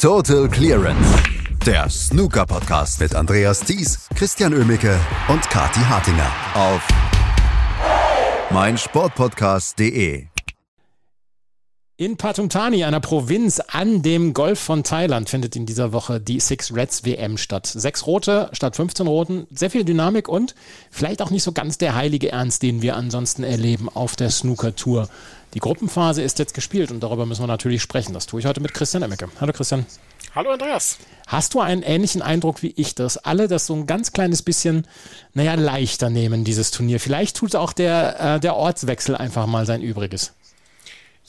Total 0.00 0.48
Clearance. 0.48 1.22
Der 1.66 1.90
Snooker-Podcast 1.90 3.00
mit 3.00 3.14
Andreas 3.14 3.60
Thies, 3.60 4.08
Christian 4.14 4.54
Ömicke 4.54 4.98
und 5.28 5.42
Kati 5.42 5.80
Hartinger 5.80 6.32
auf 6.54 6.88
meinsportpodcast.de. 8.50 10.24
In 11.98 12.16
Patumtani, 12.16 12.84
einer 12.84 13.00
Provinz 13.00 13.60
an 13.60 14.00
dem 14.00 14.32
Golf 14.32 14.58
von 14.58 14.84
Thailand, 14.84 15.28
findet 15.28 15.54
in 15.54 15.66
dieser 15.66 15.92
Woche 15.92 16.18
die 16.18 16.40
Six 16.40 16.74
Reds 16.74 17.04
WM 17.04 17.36
statt. 17.36 17.66
Sechs 17.66 18.06
rote 18.06 18.48
statt 18.52 18.76
15 18.76 19.06
roten, 19.06 19.46
sehr 19.50 19.68
viel 19.68 19.84
Dynamik 19.84 20.26
und 20.26 20.54
vielleicht 20.90 21.20
auch 21.20 21.28
nicht 21.28 21.42
so 21.42 21.52
ganz 21.52 21.76
der 21.76 21.94
heilige 21.94 22.32
Ernst, 22.32 22.62
den 22.62 22.80
wir 22.80 22.96
ansonsten 22.96 23.44
erleben 23.44 23.90
auf 23.90 24.16
der 24.16 24.30
Snooker-Tour. 24.30 25.10
Die 25.54 25.58
Gruppenphase 25.58 26.22
ist 26.22 26.38
jetzt 26.38 26.54
gespielt 26.54 26.92
und 26.92 27.00
darüber 27.00 27.26
müssen 27.26 27.42
wir 27.42 27.48
natürlich 27.48 27.82
sprechen. 27.82 28.14
Das 28.14 28.26
tue 28.26 28.40
ich 28.40 28.46
heute 28.46 28.60
mit 28.60 28.72
Christian 28.72 29.02
Emmecke. 29.02 29.28
Hallo 29.40 29.52
Christian. 29.52 29.84
Hallo 30.32 30.50
Andreas. 30.50 30.98
Hast 31.26 31.54
du 31.54 31.60
einen 31.60 31.82
ähnlichen 31.82 32.22
Eindruck 32.22 32.62
wie 32.62 32.72
ich, 32.76 32.94
dass 32.94 33.16
alle 33.16 33.48
das 33.48 33.66
so 33.66 33.74
ein 33.74 33.86
ganz 33.86 34.12
kleines 34.12 34.42
bisschen, 34.42 34.86
naja, 35.34 35.54
leichter 35.54 36.08
nehmen, 36.08 36.44
dieses 36.44 36.70
Turnier? 36.70 37.00
Vielleicht 37.00 37.36
tut 37.36 37.56
auch 37.56 37.72
der, 37.72 38.36
äh, 38.36 38.40
der 38.40 38.54
Ortswechsel 38.54 39.16
einfach 39.16 39.46
mal 39.46 39.66
sein 39.66 39.82
Übriges. 39.82 40.34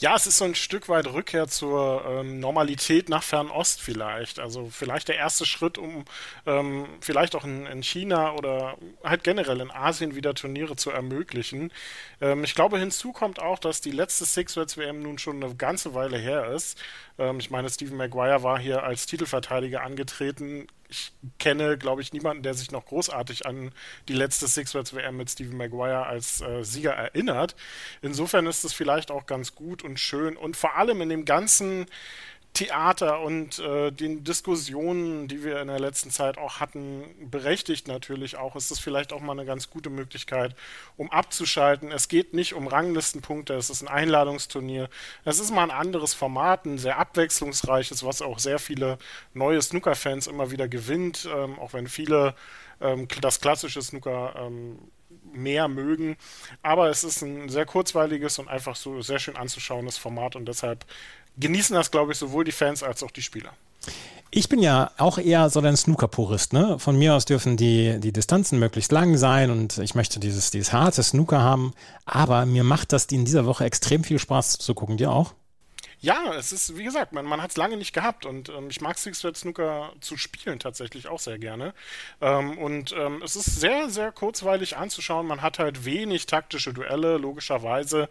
Ja, 0.02 0.16
es 0.16 0.26
ist 0.26 0.40
so 0.40 0.46
ein 0.46 0.56
Stück 0.56 0.90
weit 0.90 1.06
Rückkehr 1.06 1.48
zur 1.48 2.04
ähm, 2.08 2.40
Normalität 2.40 3.08
nach 3.08 3.22
Fernost 3.22 3.80
vielleicht. 3.84 4.40
Also 4.40 4.68
vielleicht 4.72 5.10
der 5.10 5.18
erste 5.18 5.46
Schritt, 5.46 5.78
um 5.78 6.06
ähm, 6.48 6.88
vielleicht 7.02 7.36
auch 7.36 7.44
in, 7.44 7.68
in, 7.68 7.84
China 7.84 8.34
oder 8.34 8.78
halt 9.04 9.24
generell 9.24 9.62
in 9.62 9.70
Asien 9.70 10.16
wieder 10.16 10.34
Turniere 10.34 10.76
zu 10.76 10.90
ermöglichen. 10.90 11.72
Ähm, 12.20 12.44
ich 12.44 12.56
glaube, 12.56 12.80
hinzu 12.80 13.12
kommt 13.12 13.40
auch, 13.40 13.60
dass 13.60 13.80
die 13.80 13.92
letzte 13.92 14.26
Six 14.26 14.58
Reds 14.58 14.76
WM 14.76 15.04
nun 15.04 15.20
schon 15.20 15.44
eine 15.44 15.54
ganze 15.54 15.94
Weile 15.94 16.18
her 16.18 16.48
ist. 16.48 16.82
Ähm, 17.22 17.40
ich 17.40 17.52
meine, 17.52 17.70
Stephen 17.70 17.98
Maguire 17.98 18.44
war 18.44 18.60
hier 18.60 18.84
als 18.84 19.06
Titelverteidiger 19.06 19.84
angetreten 19.84 20.68
ich 20.92 21.14
kenne, 21.40 21.78
glaube 21.78 22.02
ich, 22.02 22.12
niemanden, 22.12 22.44
der 22.44 22.54
sich 22.54 22.70
noch 22.72 22.86
großartig 22.86 23.46
an 23.46 23.72
die 24.10 24.14
letzte 24.14 24.48
Six 24.48 24.76
Reds 24.76 24.94
WM 24.94 25.16
mit 25.16 25.30
Stephen 25.30 25.56
Maguire 25.56 26.06
als 26.06 26.42
äh, 26.42 26.64
Sieger 26.64 26.92
erinnert. 26.92 27.56
Insofern 28.02 28.46
ist 28.46 28.66
es 28.66 28.74
vielleicht 28.74 29.10
auch 29.10 29.26
ganz 29.26 29.56
gut 29.56 29.84
und 29.84 30.00
schön 30.00 30.36
und 30.36 30.58
vor 30.58 30.76
allem 30.76 31.02
in 31.02 31.08
dem 31.08 31.24
ganzen 31.24 31.86
Theater 32.54 33.22
und 33.22 33.60
äh, 33.60 33.92
den 33.92 34.24
Diskussionen, 34.26 35.28
die 35.30 35.44
wir 35.44 35.62
in 35.62 35.70
der 35.70 35.80
letzten 35.80 36.12
Zeit 36.12 36.38
auch 36.38 36.60
hatten, 36.60 37.04
berechtigt 37.30 37.88
natürlich 37.88 38.36
auch, 38.36 38.56
ist 38.58 38.72
es 38.72 38.80
vielleicht 38.80 39.14
auch 39.14 39.22
mal 39.22 39.32
eine 39.32 39.46
ganz 39.46 39.70
gute 39.70 39.90
Möglichkeit, 39.90 40.54
um 40.98 41.10
abzuschalten. 41.10 41.92
Es 41.92 42.10
geht 42.10 42.34
nicht 42.34 42.54
um 42.54 42.68
Ranglistenpunkte, 42.68 43.54
es 43.54 43.70
ist 43.70 43.82
ein 43.82 43.88
Einladungsturnier. 43.88 44.90
Es 45.24 45.40
ist 45.40 45.52
mal 45.52 45.64
ein 45.64 45.72
anderes 45.72 46.14
Format, 46.14 46.66
ein 46.66 46.78
sehr 46.78 47.00
abwechslungsreiches, 47.00 48.06
was 48.06 48.22
auch 48.22 48.40
sehr 48.40 48.60
viele 48.60 48.98
neue 49.34 49.62
Snooker-Fans 49.62 50.28
immer 50.28 50.52
wieder 50.52 50.68
gewinnt, 50.68 51.30
ähm, 51.34 51.58
auch 51.58 51.72
wenn 51.72 51.88
viele 51.88 52.36
ähm, 52.82 53.08
das 53.22 53.40
klassische 53.40 53.82
Snooker 53.82 54.34
ähm, 54.38 54.78
mehr 55.34 55.68
mögen. 55.68 56.18
Aber 56.62 56.90
es 56.90 57.04
ist 57.04 57.22
ein 57.22 57.50
sehr 57.50 57.66
kurzweiliges 57.66 58.40
und 58.40 58.48
einfach 58.48 58.76
so 58.76 59.02
sehr 59.02 59.20
schön 59.20 59.36
anzuschauendes 59.36 59.98
Format 59.98 60.36
und 60.36 60.46
deshalb 60.46 60.86
genießen 61.38 61.76
das, 61.76 61.92
glaube 61.92 62.12
ich, 62.12 62.18
sowohl 62.18 62.44
die 62.44 62.52
Fans 62.52 62.84
als 62.84 63.04
auch 63.04 63.12
die 63.12 63.22
Spieler. 63.22 63.52
Ich 64.34 64.48
bin 64.48 64.60
ja 64.60 64.92
auch 64.98 65.18
eher 65.18 65.50
so 65.50 65.60
ein 65.60 65.76
Snooker-Purist. 65.76 66.54
Ne? 66.54 66.80
Von 66.80 66.98
mir 66.98 67.16
aus 67.16 67.26
dürfen 67.26 67.58
die, 67.58 68.00
die 68.00 68.14
Distanzen 68.14 68.60
möglichst 68.60 68.92
lang 68.94 69.18
sein 69.18 69.52
und 69.52 69.78
ich 69.80 69.94
möchte 69.94 70.22
dieses, 70.22 70.52
dieses 70.52 70.72
harte 70.72 71.04
Snooker 71.04 71.42
haben. 71.42 71.74
Aber 72.06 72.46
mir 72.46 72.64
macht 72.64 72.94
das 72.94 73.06
in 73.06 73.26
dieser 73.26 73.46
Woche 73.46 73.66
extrem 73.66 74.06
viel 74.06 74.20
Spaß 74.20 74.58
zu 74.58 74.74
gucken. 74.74 74.96
Dir 74.96 75.12
auch? 75.12 75.34
Ja, 76.04 76.34
es 76.34 76.52
ist, 76.52 76.78
wie 76.80 76.84
gesagt, 76.84 77.14
man, 77.14 77.26
man 77.26 77.44
hat 77.44 77.52
es 77.52 77.58
lange 77.58 77.78
nicht 77.78 77.94
gehabt 77.94 78.26
und 78.26 78.50
ähm, 78.50 78.72
ich 78.72 78.82
mag 78.82 78.98
Six-Red 78.98 79.38
Snooker 79.38 79.94
zu 80.00 80.18
spielen 80.18 80.58
tatsächlich 80.58 81.08
auch 81.08 81.20
sehr 81.20 81.38
gerne. 81.38 81.76
Ähm, 82.22 82.58
und 82.58 82.92
ähm, 82.98 83.22
es 83.24 83.36
ist 83.36 83.60
sehr, 83.60 83.88
sehr 83.88 84.12
kurzweilig 84.12 84.78
anzuschauen. 84.78 85.28
Man 85.28 85.44
hat 85.44 85.60
halt 85.60 85.86
wenig 85.86 86.26
taktische 86.26 86.74
Duelle, 86.74 87.18
logischerweise. 87.18 88.10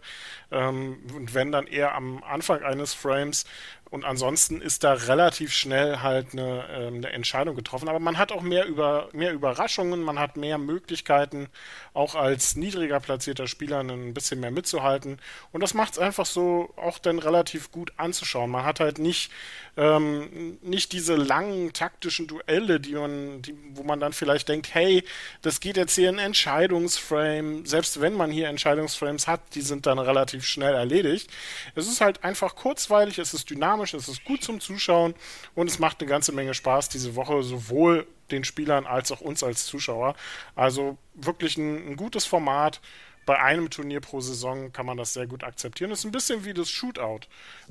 Ähm, 0.51 0.99
und 1.13 1.33
wenn 1.33 1.51
dann 1.51 1.67
eher 1.67 1.93
am 1.93 2.23
Anfang 2.23 2.63
eines 2.63 2.93
Frames 2.93 3.43
und 3.91 4.05
ansonsten 4.05 4.61
ist 4.61 4.85
da 4.85 4.93
relativ 4.93 5.51
schnell 5.51 5.99
halt 5.99 6.27
eine, 6.31 6.65
äh, 6.69 6.87
eine, 6.87 7.09
Entscheidung 7.11 7.57
getroffen. 7.57 7.89
Aber 7.89 7.99
man 7.99 8.17
hat 8.17 8.31
auch 8.31 8.41
mehr, 8.41 8.65
über, 8.65 9.09
mehr 9.11 9.33
Überraschungen, 9.33 10.01
man 10.01 10.17
hat 10.17 10.37
mehr 10.37 10.57
Möglichkeiten, 10.57 11.49
auch 11.93 12.15
als 12.15 12.55
niedriger 12.55 13.01
platzierter 13.01 13.47
Spieler 13.47 13.81
ein 13.81 14.13
bisschen 14.13 14.39
mehr 14.39 14.49
mitzuhalten. 14.49 15.19
Und 15.51 15.61
das 15.61 15.73
macht 15.73 15.91
es 15.93 15.99
einfach 15.99 16.25
so 16.25 16.73
auch 16.77 16.99
dann 16.99 17.19
relativ 17.19 17.69
gut 17.69 17.91
anzuschauen. 17.97 18.49
Man 18.49 18.63
hat 18.63 18.79
halt 18.79 18.97
nicht, 18.97 19.29
ähm, 19.75 20.57
nicht 20.61 20.93
diese 20.93 21.15
langen 21.15 21.73
taktischen 21.73 22.27
Duelle, 22.27 22.79
die 22.79 22.93
man, 22.93 23.41
die, 23.41 23.53
wo 23.73 23.83
man 23.83 23.99
dann 23.99 24.13
vielleicht 24.13 24.47
denkt, 24.47 24.73
hey, 24.73 25.03
das 25.41 25.59
geht 25.59 25.75
jetzt 25.75 25.95
hier 25.95 26.07
in 26.07 26.17
Entscheidungsframe. 26.17 27.65
Selbst 27.65 27.99
wenn 27.99 28.13
man 28.13 28.31
hier 28.31 28.47
Entscheidungsframes 28.47 29.27
hat, 29.27 29.41
die 29.53 29.61
sind 29.61 29.85
dann 29.85 29.99
relativ 29.99 30.45
schnell 30.45 30.75
erledigt. 30.75 31.29
Es 31.75 31.89
ist 31.89 31.99
halt 31.99 32.23
einfach 32.23 32.55
kurzweilig, 32.55 33.19
es 33.19 33.33
ist 33.33 33.49
dynamisch 33.49 33.80
dynamisch, 33.81 33.93
es 33.93 34.07
ist 34.07 34.23
gut 34.25 34.43
zum 34.43 34.59
Zuschauen 34.59 35.13
und 35.55 35.67
es 35.67 35.79
macht 35.79 35.99
eine 35.99 36.09
ganze 36.09 36.31
Menge 36.31 36.53
Spaß 36.53 36.89
diese 36.89 37.15
Woche, 37.15 37.43
sowohl 37.43 38.07
den 38.29 38.43
Spielern 38.43 38.85
als 38.85 39.11
auch 39.11 39.21
uns 39.21 39.43
als 39.43 39.65
Zuschauer. 39.65 40.15
Also 40.55 40.97
wirklich 41.13 41.57
ein, 41.57 41.91
ein 41.91 41.95
gutes 41.95 42.25
Format 42.25 42.79
bei 43.25 43.39
einem 43.39 43.69
Turnier 43.69 44.01
pro 44.01 44.19
Saison 44.19 44.71
kann 44.71 44.85
man 44.85 44.97
das 44.97 45.13
sehr 45.13 45.27
gut 45.27 45.43
akzeptieren. 45.43 45.89
Das 45.89 45.99
ist 45.99 46.05
ein 46.05 46.11
bisschen 46.11 46.43
wie 46.43 46.53
das 46.53 46.69
Shootout. 46.69 47.21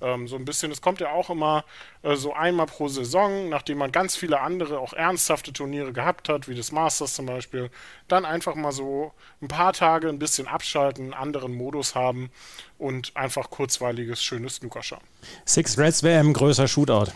Ähm, 0.01 0.29
so 0.29 0.37
ein 0.37 0.45
bisschen, 0.45 0.71
es 0.71 0.81
kommt 0.81 1.01
ja 1.01 1.11
auch 1.11 1.31
immer 1.31 1.65
äh, 2.03 2.17
so 2.17 2.33
einmal 2.33 2.67
pro 2.67 2.89
Saison, 2.89 3.49
nachdem 3.49 3.79
man 3.79 3.93
ganz 3.93 4.17
viele 4.17 4.41
andere, 4.41 4.79
auch 4.79 4.93
ernsthafte 4.93 5.53
Turniere 5.53 5.93
gehabt 5.93 6.29
hat, 6.29 6.49
wie 6.49 6.55
das 6.55 6.73
Masters 6.73 7.15
zum 7.15 7.27
Beispiel, 7.27 7.71
dann 8.09 8.25
einfach 8.25 8.55
mal 8.55 8.73
so 8.73 9.13
ein 9.43 9.49
paar 9.49 9.73
Tage 9.73 10.09
ein 10.09 10.19
bisschen 10.19 10.47
abschalten, 10.47 11.05
einen 11.05 11.15
anderen 11.15 11.55
Modus 11.55 11.95
haben 11.95 12.31
und 12.79 13.17
einfach 13.17 13.51
kurzweiliges, 13.51 14.23
schönes 14.23 14.57
Snooker 14.57 14.83
schauen. 14.83 15.03
Six 15.45 15.79
Reds 15.79 16.03
wäre 16.03 16.21
ein 16.21 16.33
größer 16.33 16.69
Shootout. 16.69 17.13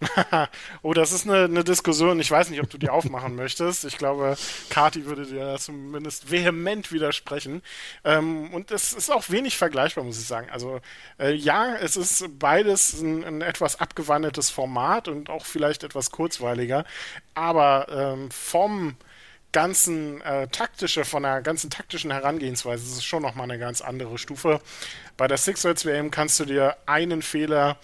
oh, 0.82 0.94
das 0.94 1.12
ist 1.12 1.28
eine, 1.28 1.44
eine, 1.44 1.64
Diskussion. 1.64 2.20
Ich 2.20 2.30
weiß 2.30 2.50
nicht, 2.50 2.62
ob 2.62 2.70
du 2.70 2.78
die 2.78 2.88
aufmachen 2.88 3.34
möchtest. 3.34 3.84
Ich 3.84 3.98
glaube, 3.98 4.36
Kati 4.70 5.06
würde 5.06 5.26
dir 5.26 5.56
zumindest 5.58 6.30
vehement 6.30 6.92
widersprechen. 6.92 7.62
Ähm, 8.04 8.52
und 8.54 8.70
es 8.70 8.92
ist 8.92 9.10
auch 9.10 9.28
wenig 9.30 9.56
vergleichbar, 9.56 10.04
muss 10.04 10.20
ich 10.20 10.26
sagen. 10.26 10.48
Also 10.50 10.80
äh, 11.18 11.32
ja, 11.34 11.74
es 11.76 11.96
ist 11.96 12.24
beides 12.38 13.00
ein, 13.00 13.24
ein, 13.24 13.40
etwas 13.42 13.80
abgewandeltes 13.80 14.50
Format 14.50 15.08
und 15.08 15.30
auch 15.30 15.44
vielleicht 15.44 15.82
etwas 15.82 16.12
kurzweiliger. 16.12 16.84
Aber 17.34 17.88
ähm, 17.90 18.30
vom 18.30 18.96
ganzen 19.50 20.20
äh, 20.20 20.46
taktische, 20.48 21.04
von 21.04 21.24
der 21.24 21.42
ganzen 21.42 21.70
taktischen 21.70 22.12
Herangehensweise 22.12 22.84
ist 22.84 22.98
es 22.98 23.04
schon 23.04 23.22
nochmal 23.22 23.50
eine 23.50 23.58
ganz 23.58 23.80
andere 23.80 24.18
Stufe. 24.18 24.60
Bei 25.16 25.26
der 25.26 25.38
Six 25.38 25.64
Reds 25.64 25.84
WM 25.84 26.12
kannst 26.12 26.38
du 26.38 26.44
dir 26.44 26.76
einen 26.86 27.22
Fehler 27.22 27.78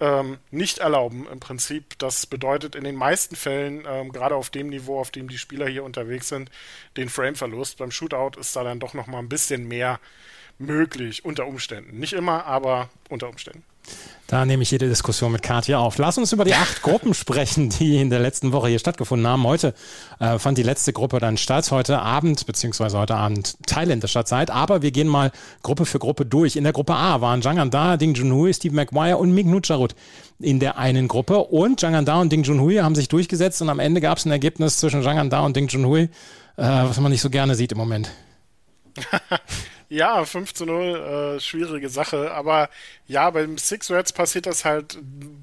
ähm, 0.00 0.38
nicht 0.50 0.78
erlauben 0.78 1.26
im 1.30 1.40
Prinzip. 1.40 1.98
Das 1.98 2.26
bedeutet 2.26 2.74
in 2.74 2.84
den 2.84 2.94
meisten 2.94 3.36
Fällen, 3.36 3.84
ähm, 3.88 4.12
gerade 4.12 4.36
auf 4.36 4.50
dem 4.50 4.68
Niveau, 4.68 5.00
auf 5.00 5.10
dem 5.10 5.28
die 5.28 5.38
Spieler 5.38 5.68
hier 5.68 5.84
unterwegs 5.84 6.28
sind, 6.28 6.50
den 6.96 7.08
Frameverlust. 7.08 7.78
Beim 7.78 7.90
Shootout 7.90 8.38
ist 8.38 8.54
da 8.54 8.64
dann 8.64 8.80
doch 8.80 8.94
nochmal 8.94 9.22
ein 9.22 9.28
bisschen 9.28 9.66
mehr 9.66 10.00
möglich 10.58 11.24
unter 11.24 11.46
Umständen. 11.46 11.98
Nicht 11.98 12.12
immer, 12.12 12.44
aber 12.46 12.90
unter 13.08 13.28
Umständen. 13.28 13.64
Da 14.28 14.44
nehme 14.44 14.62
ich 14.62 14.70
jede 14.70 14.86
Diskussion 14.90 15.32
mit 15.32 15.42
Katja 15.42 15.78
auf. 15.78 15.96
Lass 15.96 16.18
uns 16.18 16.34
über 16.34 16.44
die 16.44 16.52
acht 16.52 16.82
Gruppen 16.82 17.14
sprechen, 17.14 17.70
die 17.70 17.96
in 17.98 18.10
der 18.10 18.18
letzten 18.18 18.52
Woche 18.52 18.68
hier 18.68 18.78
stattgefunden 18.78 19.26
haben. 19.26 19.44
Heute 19.44 19.72
äh, 20.20 20.38
fand 20.38 20.58
die 20.58 20.62
letzte 20.62 20.92
Gruppe 20.92 21.18
dann 21.18 21.38
statt, 21.38 21.70
heute 21.70 22.00
Abend, 22.00 22.44
beziehungsweise 22.44 22.98
heute 22.98 23.14
Abend 23.14 23.56
thailändischer 23.66 24.26
Zeit. 24.26 24.50
Aber 24.50 24.82
wir 24.82 24.90
gehen 24.90 25.08
mal 25.08 25.32
Gruppe 25.62 25.86
für 25.86 25.98
Gruppe 25.98 26.26
durch. 26.26 26.56
In 26.56 26.64
der 26.64 26.74
Gruppe 26.74 26.92
A 26.94 27.22
waren 27.22 27.40
Jangan 27.40 27.70
Da, 27.70 27.96
Ding 27.96 28.12
Junhui, 28.12 28.52
Steve 28.52 28.74
Maguire 28.74 29.16
und 29.16 29.32
Ming 29.32 29.50
Nucharut 29.50 29.94
in 30.38 30.60
der 30.60 30.76
einen 30.76 31.08
Gruppe. 31.08 31.38
Und 31.38 31.80
Jangan 31.80 32.04
Da 32.04 32.20
und 32.20 32.30
Ding 32.30 32.42
Junhui 32.42 32.76
haben 32.76 32.94
sich 32.94 33.08
durchgesetzt 33.08 33.62
und 33.62 33.70
am 33.70 33.78
Ende 33.78 34.02
gab 34.02 34.18
es 34.18 34.26
ein 34.26 34.30
Ergebnis 34.30 34.76
zwischen 34.76 35.00
Jangan 35.00 35.30
Da 35.30 35.40
und 35.40 35.56
Ding 35.56 35.68
Junhui, 35.68 36.02
äh, 36.02 36.08
was 36.58 37.00
man 37.00 37.10
nicht 37.10 37.22
so 37.22 37.30
gerne 37.30 37.54
sieht 37.54 37.72
im 37.72 37.78
Moment. 37.78 38.10
Ja, 39.90 40.22
5 40.26 40.52
zu 40.52 40.66
0, 40.66 41.36
äh, 41.36 41.40
schwierige 41.40 41.88
Sache. 41.88 42.32
Aber 42.34 42.68
ja, 43.06 43.30
beim 43.30 43.56
Six 43.56 43.90
Reds 43.90 44.12
passiert 44.12 44.44
das 44.44 44.66
halt 44.66 44.98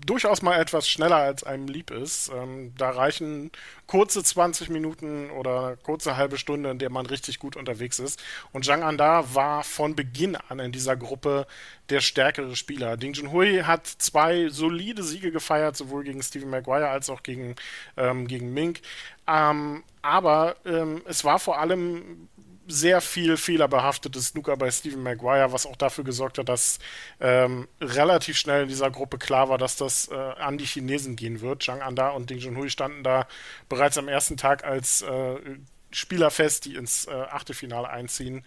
durchaus 0.06 0.44
mal 0.44 0.60
etwas 0.60 0.88
schneller, 0.88 1.16
als 1.16 1.44
einem 1.44 1.68
lieb 1.68 1.90
ist. 1.90 2.30
Ähm, 2.30 2.72
da 2.78 2.92
reichen 2.92 3.50
kurze 3.88 4.24
20 4.24 4.70
Minuten 4.70 5.32
oder 5.32 5.78
kurze 5.78 6.16
halbe 6.16 6.38
Stunde, 6.38 6.70
in 6.70 6.78
der 6.78 6.92
man 6.92 7.08
richtig 7.08 7.40
gut 7.40 7.56
unterwegs 7.56 7.98
ist. 7.98 8.22
Und 8.52 8.66
Zhang 8.66 8.84
Anda 8.84 9.34
war 9.34 9.64
von 9.64 9.96
Beginn 9.96 10.36
an 10.36 10.60
in 10.60 10.72
dieser 10.72 10.96
Gruppe 10.96 11.48
der 11.90 12.02
stärkere 12.02 12.56
Spieler. 12.56 12.98
Ding 12.98 13.14
Junhui 13.14 13.64
hat 13.64 13.88
zwei 13.88 14.50
solide 14.50 15.02
Siege 15.02 15.32
gefeiert, 15.32 15.76
sowohl 15.76 16.04
gegen 16.04 16.22
Stephen 16.22 16.52
Maguire 16.52 16.90
als 16.90 17.10
auch 17.10 17.24
gegen, 17.24 17.56
ähm, 17.98 18.28
gegen 18.28 18.54
Mink. 18.54 18.82
Ähm, 19.28 19.84
aber 20.04 20.56
ähm, 20.66 21.02
es 21.06 21.24
war 21.24 21.40
vor 21.40 21.60
allem 21.60 22.30
sehr 22.68 23.02
viel 23.02 23.38
fehlerbehaftetes 23.38 24.28
Snooker 24.28 24.58
bei 24.58 24.72
Stephen 24.72 25.04
Maguire, 25.04 25.52
was 25.52 25.66
auch 25.66 25.76
dafür 25.76 26.04
gesorgt 26.04 26.38
hat, 26.38 26.50
dass 26.50 26.80
ähm, 27.20 27.68
relativ 27.80 28.38
schnell 28.38 28.64
in 28.64 28.70
dieser 28.70 28.92
Gruppe 28.92 29.18
klar 29.18 29.50
war, 29.50 29.58
dass 29.58 29.76
das 29.76 30.10
äh, 30.10 30.16
an 30.16 30.58
die 30.58 30.66
Chinesen 30.66 31.16
gehen 31.16 31.42
wird. 31.42 31.64
Zhang 31.64 31.82
Anda 31.82 32.10
und 32.10 32.30
Ding 32.30 32.40
Junhui 32.40 32.70
standen 32.70 33.04
da 33.04 33.28
bereits 33.70 33.98
am 33.98 34.08
ersten 34.08 34.38
Tag 34.38 34.64
als 34.64 35.02
äh, 35.02 35.36
Spieler 35.92 36.32
fest, 36.32 36.66
die 36.66 36.76
ins 36.76 37.06
äh, 37.06 37.12
Achtelfinale 37.12 37.90
einziehen 37.90 38.44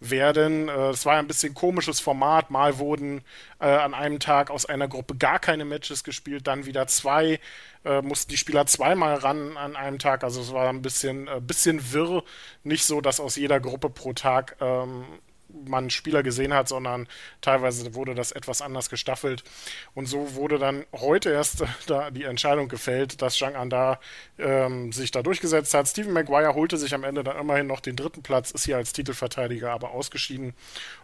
werden. 0.00 0.68
Äh, 0.68 0.90
es 0.90 1.06
war 1.06 1.16
ein 1.16 1.26
bisschen 1.26 1.54
komisches 1.54 2.00
Format. 2.00 2.50
Mal 2.50 2.78
wurden 2.78 3.22
äh, 3.60 3.66
an 3.66 3.94
einem 3.94 4.20
Tag 4.20 4.50
aus 4.50 4.66
einer 4.66 4.88
Gruppe 4.88 5.16
gar 5.16 5.38
keine 5.38 5.64
Matches 5.64 6.04
gespielt, 6.04 6.46
dann 6.46 6.66
wieder 6.66 6.86
zwei. 6.86 7.40
Äh, 7.84 8.02
mussten 8.02 8.30
die 8.30 8.36
Spieler 8.36 8.66
zweimal 8.66 9.14
ran 9.16 9.56
an 9.56 9.76
einem 9.76 9.98
Tag. 9.98 10.24
Also 10.24 10.40
es 10.40 10.52
war 10.52 10.68
ein 10.68 10.82
bisschen, 10.82 11.28
äh, 11.28 11.40
bisschen 11.40 11.92
wirr. 11.92 12.22
Nicht 12.64 12.84
so, 12.84 13.00
dass 13.00 13.20
aus 13.20 13.36
jeder 13.36 13.60
Gruppe 13.60 13.90
pro 13.90 14.12
Tag 14.12 14.56
ähm, 14.60 15.04
man 15.48 15.90
Spieler 15.90 16.22
gesehen 16.22 16.54
hat, 16.54 16.68
sondern 16.68 17.08
teilweise 17.40 17.94
wurde 17.94 18.14
das 18.14 18.32
etwas 18.32 18.62
anders 18.62 18.90
gestaffelt. 18.90 19.44
Und 19.94 20.06
so 20.06 20.34
wurde 20.34 20.58
dann 20.58 20.84
heute 20.92 21.30
erst 21.30 21.64
da 21.86 22.10
die 22.10 22.24
Entscheidung 22.24 22.68
gefällt, 22.68 23.22
dass 23.22 23.36
Zhang 23.36 23.56
Anda 23.56 24.00
ähm, 24.38 24.92
sich 24.92 25.10
da 25.10 25.22
durchgesetzt 25.22 25.74
hat. 25.74 25.88
Stephen 25.88 26.12
Maguire 26.12 26.54
holte 26.54 26.76
sich 26.76 26.94
am 26.94 27.04
Ende 27.04 27.24
dann 27.24 27.38
immerhin 27.38 27.66
noch 27.66 27.80
den 27.80 27.96
dritten 27.96 28.22
Platz, 28.22 28.50
ist 28.50 28.64
hier 28.64 28.76
als 28.76 28.92
Titelverteidiger 28.92 29.70
aber 29.70 29.90
ausgeschieden. 29.90 30.54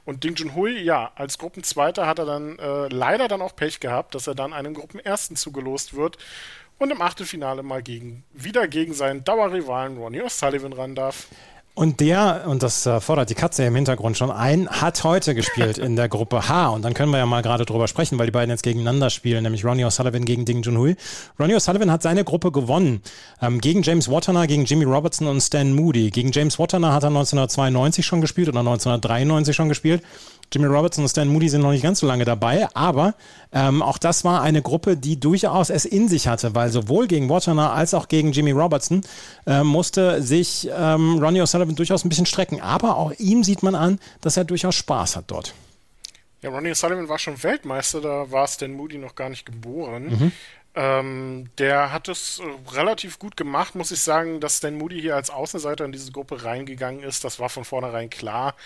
Und 0.04 0.24
Ding 0.24 0.36
Junhui, 0.36 0.78
ja, 0.78 1.12
als 1.14 1.38
Gruppenzweiter 1.38 2.06
hat 2.06 2.18
er 2.18 2.26
dann 2.26 2.58
äh, 2.58 2.88
leider 2.88 3.28
dann 3.28 3.42
auch 3.42 3.56
Pech 3.56 3.80
gehabt, 3.80 4.14
dass 4.14 4.26
er 4.26 4.34
dann 4.34 4.52
einem 4.52 4.74
Gruppenersten 4.74 5.36
zugelost 5.36 5.94
wird 5.94 6.18
und 6.78 6.90
im 6.90 7.00
Achtelfinale 7.00 7.62
mal 7.62 7.82
gegen, 7.82 8.24
wieder 8.32 8.68
gegen 8.68 8.94
seinen 8.94 9.24
Dauerrivalen 9.24 9.96
Ronnie 9.96 10.22
O'Sullivan 10.22 10.74
ran 10.74 10.94
darf. 10.94 11.28
Und 11.76 11.98
der, 11.98 12.44
und 12.46 12.62
das 12.62 12.86
äh, 12.86 13.00
fordert 13.00 13.30
die 13.30 13.34
Katze 13.34 13.64
im 13.64 13.74
Hintergrund 13.74 14.16
schon 14.16 14.30
ein, 14.30 14.68
hat 14.68 15.02
heute 15.02 15.34
gespielt 15.34 15.76
in 15.76 15.96
der 15.96 16.08
Gruppe 16.08 16.48
H. 16.48 16.68
Und 16.68 16.82
dann 16.82 16.94
können 16.94 17.10
wir 17.10 17.18
ja 17.18 17.26
mal 17.26 17.42
gerade 17.42 17.64
drüber 17.64 17.88
sprechen, 17.88 18.16
weil 18.16 18.26
die 18.26 18.32
beiden 18.32 18.50
jetzt 18.50 18.62
gegeneinander 18.62 19.10
spielen, 19.10 19.42
nämlich 19.42 19.64
Ronnie 19.64 19.84
O'Sullivan 19.84 20.24
gegen 20.24 20.44
Ding 20.44 20.62
Junhui. 20.62 20.94
Ronnie 21.40 21.56
O'Sullivan 21.56 21.90
hat 21.90 22.02
seine 22.02 22.22
Gruppe 22.22 22.52
gewonnen. 22.52 23.02
Ähm, 23.42 23.60
gegen 23.60 23.82
James 23.82 24.08
Watterner, 24.08 24.46
gegen 24.46 24.66
Jimmy 24.66 24.84
Robertson 24.84 25.26
und 25.26 25.40
Stan 25.40 25.74
Moody. 25.74 26.10
Gegen 26.10 26.30
James 26.30 26.60
Watterner 26.60 26.92
hat 26.92 27.02
er 27.02 27.08
1992 27.08 28.06
schon 28.06 28.20
gespielt 28.20 28.48
oder 28.48 28.60
1993 28.60 29.56
schon 29.56 29.68
gespielt. 29.68 30.02
Jimmy 30.54 30.66
Robertson 30.66 31.02
und 31.02 31.08
Stan 31.08 31.26
Moody 31.26 31.48
sind 31.48 31.62
noch 31.62 31.72
nicht 31.72 31.82
ganz 31.82 31.98
so 31.98 32.06
lange 32.06 32.24
dabei, 32.24 32.68
aber 32.74 33.14
ähm, 33.52 33.82
auch 33.82 33.98
das 33.98 34.24
war 34.24 34.40
eine 34.42 34.62
Gruppe, 34.62 34.96
die 34.96 35.18
durchaus 35.18 35.68
es 35.68 35.84
in 35.84 36.08
sich 36.08 36.28
hatte, 36.28 36.54
weil 36.54 36.70
sowohl 36.70 37.08
gegen 37.08 37.28
Watana 37.28 37.72
als 37.72 37.92
auch 37.92 38.06
gegen 38.06 38.32
Jimmy 38.32 38.52
Robertson 38.52 39.02
äh, 39.46 39.64
musste 39.64 40.22
sich 40.22 40.68
ähm, 40.72 41.18
Ronnie 41.18 41.42
O'Sullivan 41.42 41.74
durchaus 41.74 42.04
ein 42.04 42.08
bisschen 42.08 42.26
strecken. 42.26 42.60
Aber 42.60 42.96
auch 42.96 43.12
ihm 43.18 43.42
sieht 43.42 43.62
man 43.62 43.74
an, 43.74 43.98
dass 44.20 44.36
er 44.36 44.44
durchaus 44.44 44.76
Spaß 44.76 45.16
hat 45.16 45.24
dort. 45.26 45.54
Ja, 46.42 46.50
Ronnie 46.50 46.70
O'Sullivan 46.70 47.08
war 47.08 47.18
schon 47.18 47.42
Weltmeister, 47.42 48.00
da 48.00 48.30
war 48.30 48.46
Stan 48.46 48.72
Moody 48.72 48.98
noch 48.98 49.16
gar 49.16 49.30
nicht 49.30 49.46
geboren. 49.46 50.04
Mhm. 50.04 50.32
Ähm, 50.76 51.50
der 51.58 51.92
hat 51.92 52.08
es 52.08 52.40
äh, 52.40 52.74
relativ 52.74 53.20
gut 53.20 53.36
gemacht, 53.36 53.76
muss 53.76 53.92
ich 53.92 54.00
sagen, 54.00 54.40
dass 54.40 54.56
Stan 54.56 54.76
Moody 54.76 55.00
hier 55.00 55.14
als 55.14 55.30
Außenseiter 55.30 55.84
in 55.84 55.92
diese 55.92 56.10
Gruppe 56.10 56.44
reingegangen 56.44 57.04
ist. 57.04 57.22
Das 57.22 57.38
war 57.38 57.48
von 57.48 57.64
vornherein 57.64 58.10
klar. 58.10 58.56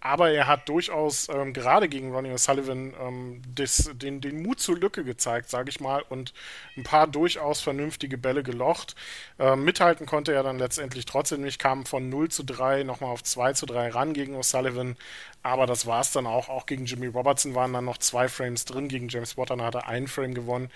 Aber 0.00 0.30
er 0.30 0.46
hat 0.46 0.68
durchaus 0.68 1.28
ähm, 1.28 1.52
gerade 1.52 1.88
gegen 1.88 2.14
Ronnie 2.14 2.30
O'Sullivan 2.30 2.94
ähm, 3.00 3.42
des, 3.46 3.90
den, 3.94 4.20
den 4.20 4.42
Mut 4.42 4.60
zur 4.60 4.78
Lücke 4.78 5.02
gezeigt, 5.02 5.50
sage 5.50 5.70
ich 5.70 5.80
mal, 5.80 6.02
und 6.08 6.32
ein 6.76 6.84
paar 6.84 7.08
durchaus 7.08 7.60
vernünftige 7.60 8.16
Bälle 8.16 8.44
gelocht. 8.44 8.94
Ähm, 9.40 9.64
mithalten 9.64 10.06
konnte 10.06 10.32
er 10.32 10.44
dann 10.44 10.58
letztendlich 10.58 11.04
trotzdem 11.04 11.42
nicht, 11.42 11.58
kam 11.58 11.84
von 11.84 12.08
0 12.08 12.28
zu 12.28 12.44
3 12.44 12.84
nochmal 12.84 13.10
auf 13.10 13.24
2 13.24 13.54
zu 13.54 13.66
3 13.66 13.88
ran 13.88 14.12
gegen 14.12 14.36
O'Sullivan. 14.36 14.94
Aber 15.42 15.66
das 15.66 15.86
war 15.86 16.00
es 16.00 16.12
dann 16.12 16.26
auch. 16.26 16.48
Auch 16.48 16.66
gegen 16.66 16.84
Jimmy 16.84 17.06
Robertson 17.06 17.54
waren 17.54 17.72
dann 17.72 17.84
noch 17.84 17.98
zwei 17.98 18.28
Frames 18.28 18.64
drin. 18.64 18.88
Gegen 18.88 19.08
James 19.08 19.36
Water 19.36 19.56
hat 19.64 19.74
er 19.74 19.88
einen 19.88 20.08
Frame 20.08 20.34
gewonnen. 20.34 20.70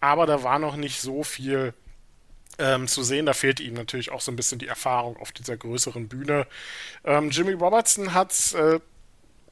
Aber 0.00 0.26
da 0.26 0.42
war 0.42 0.58
noch 0.58 0.76
nicht 0.76 1.00
so 1.00 1.24
viel 1.24 1.74
ähm, 2.58 2.88
zu 2.88 3.02
sehen. 3.02 3.26
Da 3.26 3.32
fehlt 3.32 3.60
ihm 3.60 3.74
natürlich 3.74 4.10
auch 4.10 4.20
so 4.20 4.32
ein 4.32 4.36
bisschen 4.36 4.58
die 4.58 4.68
Erfahrung 4.68 5.16
auf 5.16 5.32
dieser 5.32 5.56
größeren 5.56 6.08
Bühne. 6.08 6.46
Ähm, 7.04 7.30
Jimmy 7.30 7.52
Robertson 7.52 8.14
hat 8.14 8.54
äh, 8.54 8.80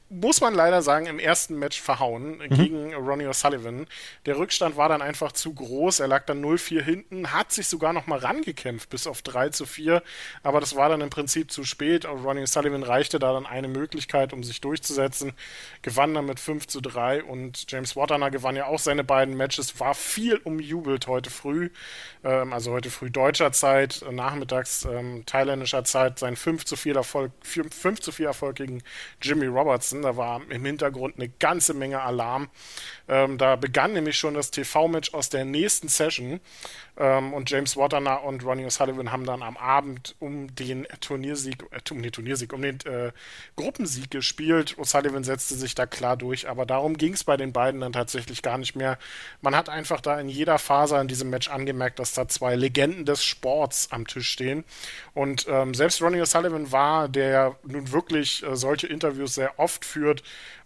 muss 0.09 0.41
man 0.41 0.53
leider 0.53 0.81
sagen, 0.81 1.07
im 1.07 1.17
ersten 1.17 1.57
Match 1.57 1.81
verhauen 1.81 2.37
mhm. 2.37 2.49
gegen 2.49 2.93
Ronnie 2.93 3.25
O'Sullivan. 3.25 3.87
Der 4.25 4.37
Rückstand 4.37 4.77
war 4.77 4.89
dann 4.89 5.01
einfach 5.01 5.31
zu 5.31 5.53
groß. 5.53 5.99
Er 5.99 6.07
lag 6.07 6.25
dann 6.25 6.43
0-4 6.43 6.81
hinten, 6.81 7.33
hat 7.33 7.51
sich 7.51 7.67
sogar 7.67 7.93
noch 7.93 8.05
mal 8.05 8.19
rangekämpft 8.19 8.89
bis 8.89 9.07
auf 9.07 9.21
3 9.23 9.49
zu 9.49 9.65
4. 9.65 10.03
Aber 10.43 10.59
das 10.59 10.75
war 10.75 10.89
dann 10.89 11.01
im 11.01 11.09
Prinzip 11.09 11.51
zu 11.51 11.63
spät. 11.63 12.05
Ronnie 12.05 12.43
O'Sullivan 12.43 12.83
reichte 12.83 13.17
da 13.17 13.33
dann 13.33 13.45
eine 13.45 13.67
Möglichkeit, 13.67 14.33
um 14.33 14.43
sich 14.43 14.61
durchzusetzen. 14.61 15.33
Gewann 15.81 16.13
dann 16.13 16.25
mit 16.25 16.39
5 16.39 16.67
zu 16.67 16.81
3 16.81 17.23
und 17.23 17.71
James 17.71 17.95
Watana 17.95 18.29
gewann 18.29 18.55
ja 18.55 18.67
auch 18.67 18.79
seine 18.79 19.03
beiden 19.03 19.35
Matches. 19.35 19.79
War 19.79 19.95
viel 19.95 20.37
umjubelt 20.37 21.07
heute 21.07 21.29
früh, 21.31 21.71
ähm, 22.23 22.53
also 22.53 22.71
heute 22.71 22.91
früh 22.91 23.09
deutscher 23.09 23.51
Zeit, 23.51 24.05
nachmittags 24.11 24.85
ähm, 24.85 25.25
thailändischer 25.25 25.83
Zeit, 25.83 26.19
sein 26.19 26.35
5 26.35 26.65
zu 26.65 26.75
4 26.75 26.95
Erfolg, 26.95 27.31
5 27.41 27.99
zu 27.99 28.11
4 28.11 28.27
Erfolg 28.27 28.57
gegen 28.57 28.83
Jimmy 29.21 29.47
Robertson. 29.47 30.02
Da 30.03 30.17
war 30.17 30.41
im 30.49 30.65
Hintergrund 30.65 31.15
eine 31.15 31.29
ganze 31.29 31.73
Menge 31.73 32.01
Alarm. 32.01 32.49
Ähm, 33.07 33.37
da 33.37 33.55
begann 33.55 33.93
nämlich 33.93 34.17
schon 34.17 34.33
das 34.33 34.51
TV-Match 34.51 35.13
aus 35.13 35.29
der 35.29 35.45
nächsten 35.45 35.87
Session. 35.87 36.39
Ähm, 36.95 37.33
und 37.33 37.49
James 37.49 37.75
Watana 37.75 38.15
und 38.15 38.45
Ronnie 38.45 38.65
O'Sullivan 38.65 39.11
haben 39.11 39.25
dann 39.25 39.41
am 39.41 39.57
Abend 39.57 40.15
um 40.19 40.53
den 40.55 40.87
Turniersieg, 41.01 41.63
äh, 41.71 41.79
um 41.91 42.03
den 42.03 42.11
Turniersieg, 42.11 42.53
um 42.53 42.61
den 42.61 42.79
äh, 42.81 43.11
Gruppensieg 43.55 44.11
gespielt. 44.11 44.75
O'Sullivan 44.77 45.23
setzte 45.23 45.55
sich 45.55 45.73
da 45.73 45.87
klar 45.87 46.17
durch, 46.17 46.47
aber 46.47 46.65
darum 46.67 46.95
ging 46.95 47.13
es 47.13 47.23
bei 47.23 47.35
den 47.35 47.51
beiden 47.51 47.81
dann 47.81 47.93
tatsächlich 47.93 48.43
gar 48.43 48.59
nicht 48.59 48.75
mehr. 48.75 48.99
Man 49.41 49.55
hat 49.55 49.69
einfach 49.69 50.01
da 50.01 50.19
in 50.19 50.29
jeder 50.29 50.59
Phase 50.59 50.97
an 50.97 51.07
diesem 51.07 51.31
Match 51.31 51.49
angemerkt, 51.49 51.97
dass 51.97 52.13
da 52.13 52.27
zwei 52.27 52.55
Legenden 52.55 53.05
des 53.05 53.23
Sports 53.23 53.87
am 53.91 54.05
Tisch 54.05 54.29
stehen. 54.29 54.63
Und 55.15 55.47
ähm, 55.49 55.73
selbst 55.73 56.01
Ronnie 56.01 56.21
O'Sullivan 56.21 56.71
war, 56.71 57.09
der 57.09 57.55
nun 57.63 57.91
wirklich 57.91 58.43
äh, 58.43 58.55
solche 58.55 58.85
Interviews 58.85 59.33
sehr 59.33 59.59
oft 59.59 59.83
führt, 59.83 60.23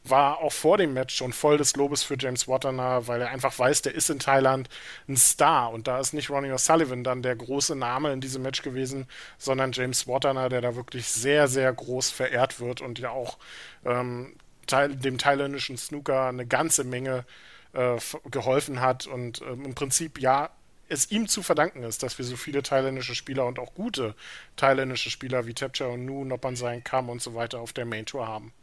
war 0.09 0.39
auch 0.39 0.54
vor 0.54 0.77
dem 0.77 0.94
Match 0.94 1.15
schon 1.15 1.33
voll 1.33 1.57
des 1.57 1.75
Lobes 1.75 2.04
für 2.04 2.15
James 2.18 2.48
Watterner, 2.48 3.07
weil 3.07 3.21
er 3.21 3.30
einfach 3.30 3.57
weiß, 3.57 3.81
der 3.83 3.95
ist 3.95 4.09
in 4.09 4.19
Thailand 4.19 4.69
ein 5.07 5.18
Star 5.18 5.71
und 5.71 5.88
da 5.88 6.00
ist 6.00 6.13
nicht 6.13 6.30
Ronnie 6.30 6.51
O'Sullivan 6.51 7.04
dann 7.04 7.21
der 7.21 7.36
große 7.36 7.75
Name 7.75 8.12
in 8.13 8.21
diesem 8.21 8.42
Match 8.42 8.62
gewesen, 8.62 9.07
sondern 9.38 9.71
James 9.71 10.07
Watterner, 10.07 10.50
der 10.50 10.62
da 10.62 10.75
wirklich 10.75 11.07
sehr, 11.07 11.48
sehr 11.48 11.71
groß 11.71 12.09
verehrt 12.09 12.59
wird 12.59 12.81
und 12.81 13.00
ja 13.00 13.12
auch 13.12 13.38
ähm, 13.86 14.36
dem 14.69 15.18
thailändischen 15.18 15.77
Snooker 15.77 16.27
eine 16.27 16.45
ganze 16.45 16.83
Menge 16.83 17.25
äh, 17.74 17.98
geholfen 18.30 18.81
hat 18.81 19.07
und 19.07 19.42
ähm, 19.42 19.65
im 19.65 19.75
Prinzip 19.75 20.19
ja 20.19 20.50
es 20.89 21.12
ihm 21.12 21.27
zu 21.27 21.44
verdanken 21.44 21.83
ist, 21.83 22.04
dass 22.04 22.18
wir 22.18 22.26
so 22.26 22.37
viele 22.37 22.64
thailändische 22.64 23.16
Spieler 23.16 23.45
und 23.45 23.59
auch 23.59 23.73
gute 23.73 24.16
thailändische 24.56 25.09
Spieler 25.09 25.45
wie 25.45 25.54
Tapcha 25.54 25.85
und 25.85 26.06
Nu, 26.06 26.23
Nopan 26.23 26.56
Sein 26.56 26.83
Kam 26.83 27.09
und 27.09 27.21
so 27.21 27.35
weiter 27.35 27.59
auf 27.59 27.73
der 27.73 27.85
Main 27.85 28.06
Tour 28.06 28.28
haben. 28.28 28.54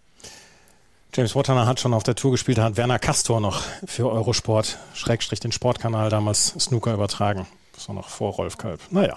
James 1.16 1.36
Watterner 1.36 1.66
hat 1.66 1.78
schon 1.78 1.94
auf 1.94 2.02
der 2.02 2.16
Tour 2.16 2.32
gespielt, 2.32 2.58
hat 2.58 2.76
Werner 2.76 2.98
Castor 2.98 3.40
noch 3.40 3.62
für 3.86 4.10
Eurosport, 4.10 4.78
Schrägstrich 4.94 5.38
den 5.38 5.52
Sportkanal 5.52 6.10
damals 6.10 6.54
Snooker 6.58 6.92
übertragen. 6.92 7.46
Das 7.72 7.86
war 7.86 7.94
noch 7.94 8.08
vor 8.08 8.32
Rolf 8.32 8.58
Kalb. 8.58 8.80
Naja. 8.90 9.16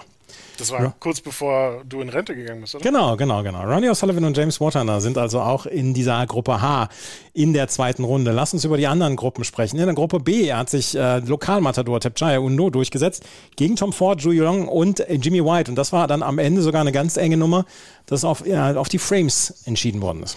Das 0.58 0.70
war 0.70 0.80
ja. 0.80 0.94
kurz 1.00 1.20
bevor 1.20 1.82
du 1.88 2.00
in 2.00 2.08
Rente 2.08 2.36
gegangen 2.36 2.60
bist, 2.60 2.76
oder? 2.76 2.84
Genau, 2.84 3.16
genau, 3.16 3.42
genau. 3.42 3.62
Ronnie 3.62 3.88
O'Sullivan 3.88 4.24
und 4.24 4.36
James 4.36 4.60
Watterner 4.60 5.00
sind 5.00 5.18
also 5.18 5.40
auch 5.40 5.66
in 5.66 5.92
dieser 5.92 6.24
Gruppe 6.26 6.60
H 6.60 6.88
in 7.32 7.52
der 7.52 7.66
zweiten 7.66 8.04
Runde. 8.04 8.30
Lass 8.30 8.52
uns 8.52 8.64
über 8.64 8.76
die 8.76 8.86
anderen 8.86 9.16
Gruppen 9.16 9.42
sprechen. 9.42 9.78
In 9.78 9.86
der 9.86 9.94
Gruppe 9.94 10.20
B 10.20 10.52
hat 10.52 10.70
sich 10.70 10.96
äh, 10.96 11.18
Lokalmatador 11.18 11.98
Tepchaya 11.98 12.38
Undo 12.38 12.70
durchgesetzt 12.70 13.24
gegen 13.56 13.74
Tom 13.74 13.92
Ford, 13.92 14.20
Zhu 14.20 14.30
Yong 14.30 14.68
und 14.68 15.00
äh, 15.00 15.14
Jimmy 15.14 15.44
White. 15.44 15.72
Und 15.72 15.76
das 15.76 15.92
war 15.92 16.06
dann 16.06 16.22
am 16.22 16.38
Ende 16.38 16.62
sogar 16.62 16.82
eine 16.82 16.92
ganz 16.92 17.16
enge 17.16 17.36
Nummer, 17.36 17.64
dass 18.06 18.24
auf, 18.24 18.46
ja, 18.46 18.76
auf 18.76 18.88
die 18.88 18.98
Frames 18.98 19.62
entschieden 19.64 20.00
worden 20.00 20.22
ist. 20.22 20.36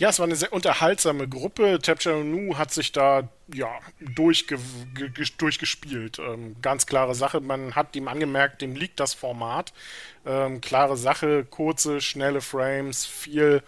Ja, 0.00 0.08
es 0.08 0.18
war 0.18 0.24
eine 0.24 0.34
sehr 0.34 0.54
unterhaltsame 0.54 1.28
Gruppe. 1.28 1.78
Nu 2.06 2.56
hat 2.56 2.72
sich 2.72 2.90
da 2.90 3.28
ja 3.52 3.68
durchge 4.00 4.58
durchgespielt. 5.36 6.18
Ähm, 6.18 6.56
ganz 6.62 6.86
klare 6.86 7.14
Sache. 7.14 7.42
Man 7.42 7.74
hat 7.74 7.94
ihm 7.96 8.08
angemerkt, 8.08 8.62
dem 8.62 8.74
liegt 8.74 8.98
das 8.98 9.12
Format. 9.12 9.74
Ähm, 10.24 10.62
klare 10.62 10.96
Sache, 10.96 11.44
kurze, 11.44 12.00
schnelle 12.00 12.40
Frames, 12.40 13.04
viel 13.04 13.62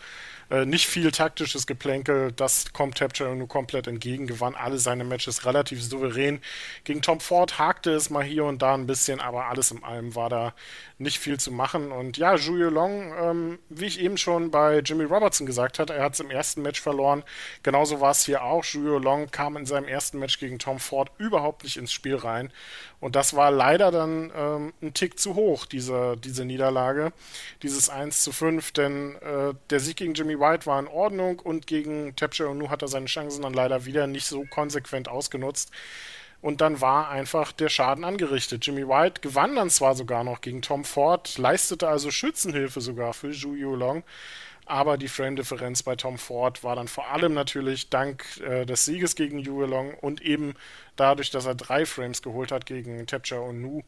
äh, 0.53 0.67
nicht 0.67 0.87
viel 0.87 1.11
taktisches 1.13 1.67
Geplänkel, 1.67 2.31
das 2.31 2.75
kommt 2.75 2.99
Tapture 2.99 3.35
nur 3.35 3.49
komplett 3.49 3.87
entgegen, 3.87 4.27
gewann 4.27 4.55
alle 4.55 4.79
seine 4.79 5.03
Matches 5.03 5.47
relativ 5.47 5.83
souverän. 5.83 6.43
Gegen 6.85 7.01
Tom 7.01 7.21
Ford 7.21 7.59
hakte 7.59 7.93
es 7.93 8.11
mal 8.11 8.23
hier 8.23 8.45
und 8.45 8.61
da 8.61 8.75
ein 8.75 8.87
bisschen, 8.87 9.19
aber 9.19 9.47
alles 9.47 9.71
in 9.71 9.83
allem 9.83 10.15
war 10.15 10.29
da 10.29 10.53
nicht 10.99 11.19
viel 11.19 11.41
zu 11.41 11.53
machen. 11.53 11.91
Und 11.91 12.19
ja, 12.19 12.35
Julio 12.37 12.69
Long, 12.69 13.15
ähm, 13.19 13.59
wie 13.71 13.87
ich 13.87 13.99
eben 13.99 14.19
schon 14.19 14.51
bei 14.51 14.81
Jimmy 14.81 15.05
Robertson 15.05 15.47
gesagt 15.47 15.79
hatte, 15.79 15.95
er 15.95 16.05
hat 16.05 16.21
im 16.21 16.31
ersten 16.31 16.61
Match 16.61 16.83
verloren. 16.83 17.25
Genauso 17.63 18.01
war 18.03 18.11
es 18.11 18.27
hier 18.27 18.43
auch. 18.43 18.63
Julio 18.65 18.99
Long 18.99 19.31
kam 19.31 19.57
in 19.57 19.65
seinem 19.65 19.89
ersten 19.89 20.19
Match 20.19 20.39
gegen 20.39 20.59
Tom 20.59 20.79
Ford 20.79 21.11
überhaupt 21.17 21.65
nicht 21.65 21.79
ins 21.79 21.93
Spiel 21.93 22.17
rein. 22.17 22.53
Und 23.01 23.17
das 23.17 23.35
war 23.35 23.51
leider 23.51 23.91
dann 23.91 24.31
ähm, 24.37 24.73
ein 24.81 24.95
Tick 24.95 25.19
zu 25.19 25.35
hoch, 25.35 25.67
diese, 25.67 26.17
diese 26.17 26.45
Niederlage, 26.45 27.13
dieses 27.63 27.91
1 27.91 28.23
zu 28.23 28.31
5, 28.31 28.71
denn 28.73 29.17
äh, 29.17 29.55
der 29.71 29.81
Sieg 29.81 29.97
gegen 29.97 30.15
Jimmy 30.15 30.39
White 30.43 30.67
war 30.67 30.79
in 30.79 30.89
Ordnung 30.89 31.39
und 31.39 31.67
gegen 31.67 32.15
Tapcher 32.17 32.51
und 32.51 32.59
Nu 32.59 32.69
hat 32.69 32.83
er 32.83 32.89
seine 32.89 33.07
Chancen 33.07 33.41
dann 33.41 33.55
leider 33.55 33.87
wieder 33.87 34.07
nicht 34.07 34.27
so 34.27 34.45
konsequent 34.45 35.09
ausgenutzt. 35.09 35.71
Und 36.43 36.61
dann 36.61 36.81
war 36.81 37.09
einfach 37.09 37.53
der 37.53 37.69
Schaden 37.69 38.05
angerichtet. 38.05 38.67
Jimmy 38.67 38.87
White 38.87 39.21
gewann 39.21 39.55
dann 39.55 39.71
zwar 39.71 39.95
sogar 39.95 40.25
noch 40.25 40.41
gegen 40.41 40.61
Tom 40.61 40.85
Ford, 40.85 41.39
leistete 41.39 41.89
also 41.89 42.11
Schützenhilfe 42.11 42.81
sogar 42.81 43.15
für 43.15 43.31
Zhu 43.31 43.55
Long, 43.55 44.03
aber 44.67 44.97
die 44.97 45.09
Frame-Differenz 45.09 45.83
bei 45.83 45.97
Tom 45.97 46.19
Ford 46.19 46.63
war 46.63 46.77
dann 46.77 46.89
vor 46.89 47.09
allem 47.11 47.35
natürlich 47.35 47.91
dank 47.91 48.25
äh, 48.41 48.65
des 48.65 48.85
Sieges 48.85 49.17
gegen 49.17 49.39
Yu 49.39 49.63
Long 49.63 49.95
und 49.95 50.21
eben 50.23 50.55
dadurch, 50.97 51.31
dass 51.31 51.47
er 51.47 51.55
drei 51.55 51.85
Frames 51.85 52.23
geholt 52.23 52.53
hat 52.53 52.67
gegen 52.67 53.07
Tapcher 53.07 53.43
und 53.43 53.61
Nu, 53.61 53.83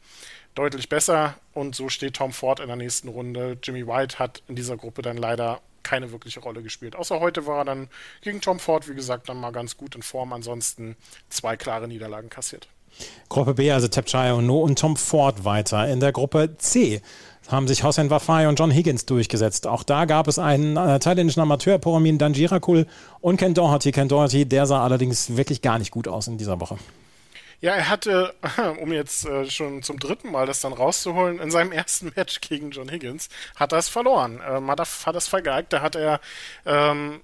deutlich 0.54 0.88
besser. 0.88 1.36
Und 1.52 1.74
so 1.74 1.88
steht 1.88 2.16
Tom 2.16 2.32
Ford 2.32 2.60
in 2.60 2.66
der 2.66 2.76
nächsten 2.76 3.08
Runde. 3.08 3.56
Jimmy 3.62 3.86
White 3.86 4.18
hat 4.18 4.42
in 4.48 4.56
dieser 4.56 4.76
Gruppe 4.76 5.02
dann 5.02 5.16
leider 5.16 5.60
keine 5.84 6.10
wirkliche 6.10 6.40
Rolle 6.40 6.62
gespielt. 6.62 6.96
Außer 6.96 7.20
heute 7.20 7.46
war 7.46 7.58
er 7.58 7.64
dann 7.66 7.88
gegen 8.22 8.40
Tom 8.40 8.58
Ford, 8.58 8.88
wie 8.88 8.94
gesagt, 8.94 9.28
dann 9.28 9.38
mal 9.38 9.52
ganz 9.52 9.76
gut 9.76 9.94
in 9.94 10.02
Form. 10.02 10.32
Ansonsten 10.32 10.96
zwei 11.28 11.56
klare 11.56 11.86
Niederlagen 11.86 12.30
kassiert. 12.30 12.68
Gruppe 13.28 13.54
B, 13.54 13.70
also 13.70 13.88
Tapchaya 13.88 14.34
und 14.34 14.46
No 14.46 14.60
und 14.60 14.78
Tom 14.78 14.96
Ford 14.96 15.44
weiter. 15.44 15.88
In 15.88 16.00
der 16.00 16.12
Gruppe 16.12 16.56
C 16.58 17.02
haben 17.48 17.68
sich 17.68 17.84
Hossein 17.84 18.10
Wafai 18.10 18.48
und 18.48 18.58
John 18.58 18.70
Higgins 18.70 19.06
durchgesetzt. 19.06 19.66
Auch 19.66 19.82
da 19.82 20.04
gab 20.06 20.28
es 20.28 20.38
einen 20.38 20.76
äh, 20.76 20.98
thailändischen 20.98 21.42
Amateur, 21.42 21.78
Poramin 21.78 22.18
Danjirakul 22.18 22.86
und 23.20 23.36
Ken 23.36 23.54
Doherty. 23.54 23.92
Ken 23.92 24.08
Doherty, 24.08 24.46
der 24.46 24.66
sah 24.66 24.82
allerdings 24.82 25.36
wirklich 25.36 25.62
gar 25.62 25.78
nicht 25.78 25.90
gut 25.90 26.08
aus 26.08 26.26
in 26.26 26.38
dieser 26.38 26.60
Woche. 26.60 26.76
Ja, 27.64 27.76
er 27.76 27.88
hatte, 27.88 28.34
um 28.82 28.92
jetzt 28.92 29.24
äh, 29.24 29.48
schon 29.50 29.82
zum 29.82 29.98
dritten 29.98 30.30
Mal 30.30 30.44
das 30.44 30.60
dann 30.60 30.74
rauszuholen, 30.74 31.40
in 31.40 31.50
seinem 31.50 31.72
ersten 31.72 32.12
Match 32.14 32.42
gegen 32.42 32.72
John 32.72 32.90
Higgins, 32.90 33.30
hat 33.56 33.72
er 33.72 33.78
es 33.78 33.88
verloren. 33.88 34.42
Ähm, 34.46 34.70
hat, 34.70 34.80
er, 34.80 34.86
hat 35.06 35.16
es 35.16 35.28
vergeigt. 35.28 35.72
Da 35.72 35.80
hat 35.80 35.96
er 35.96 36.20
ähm, 36.66 37.22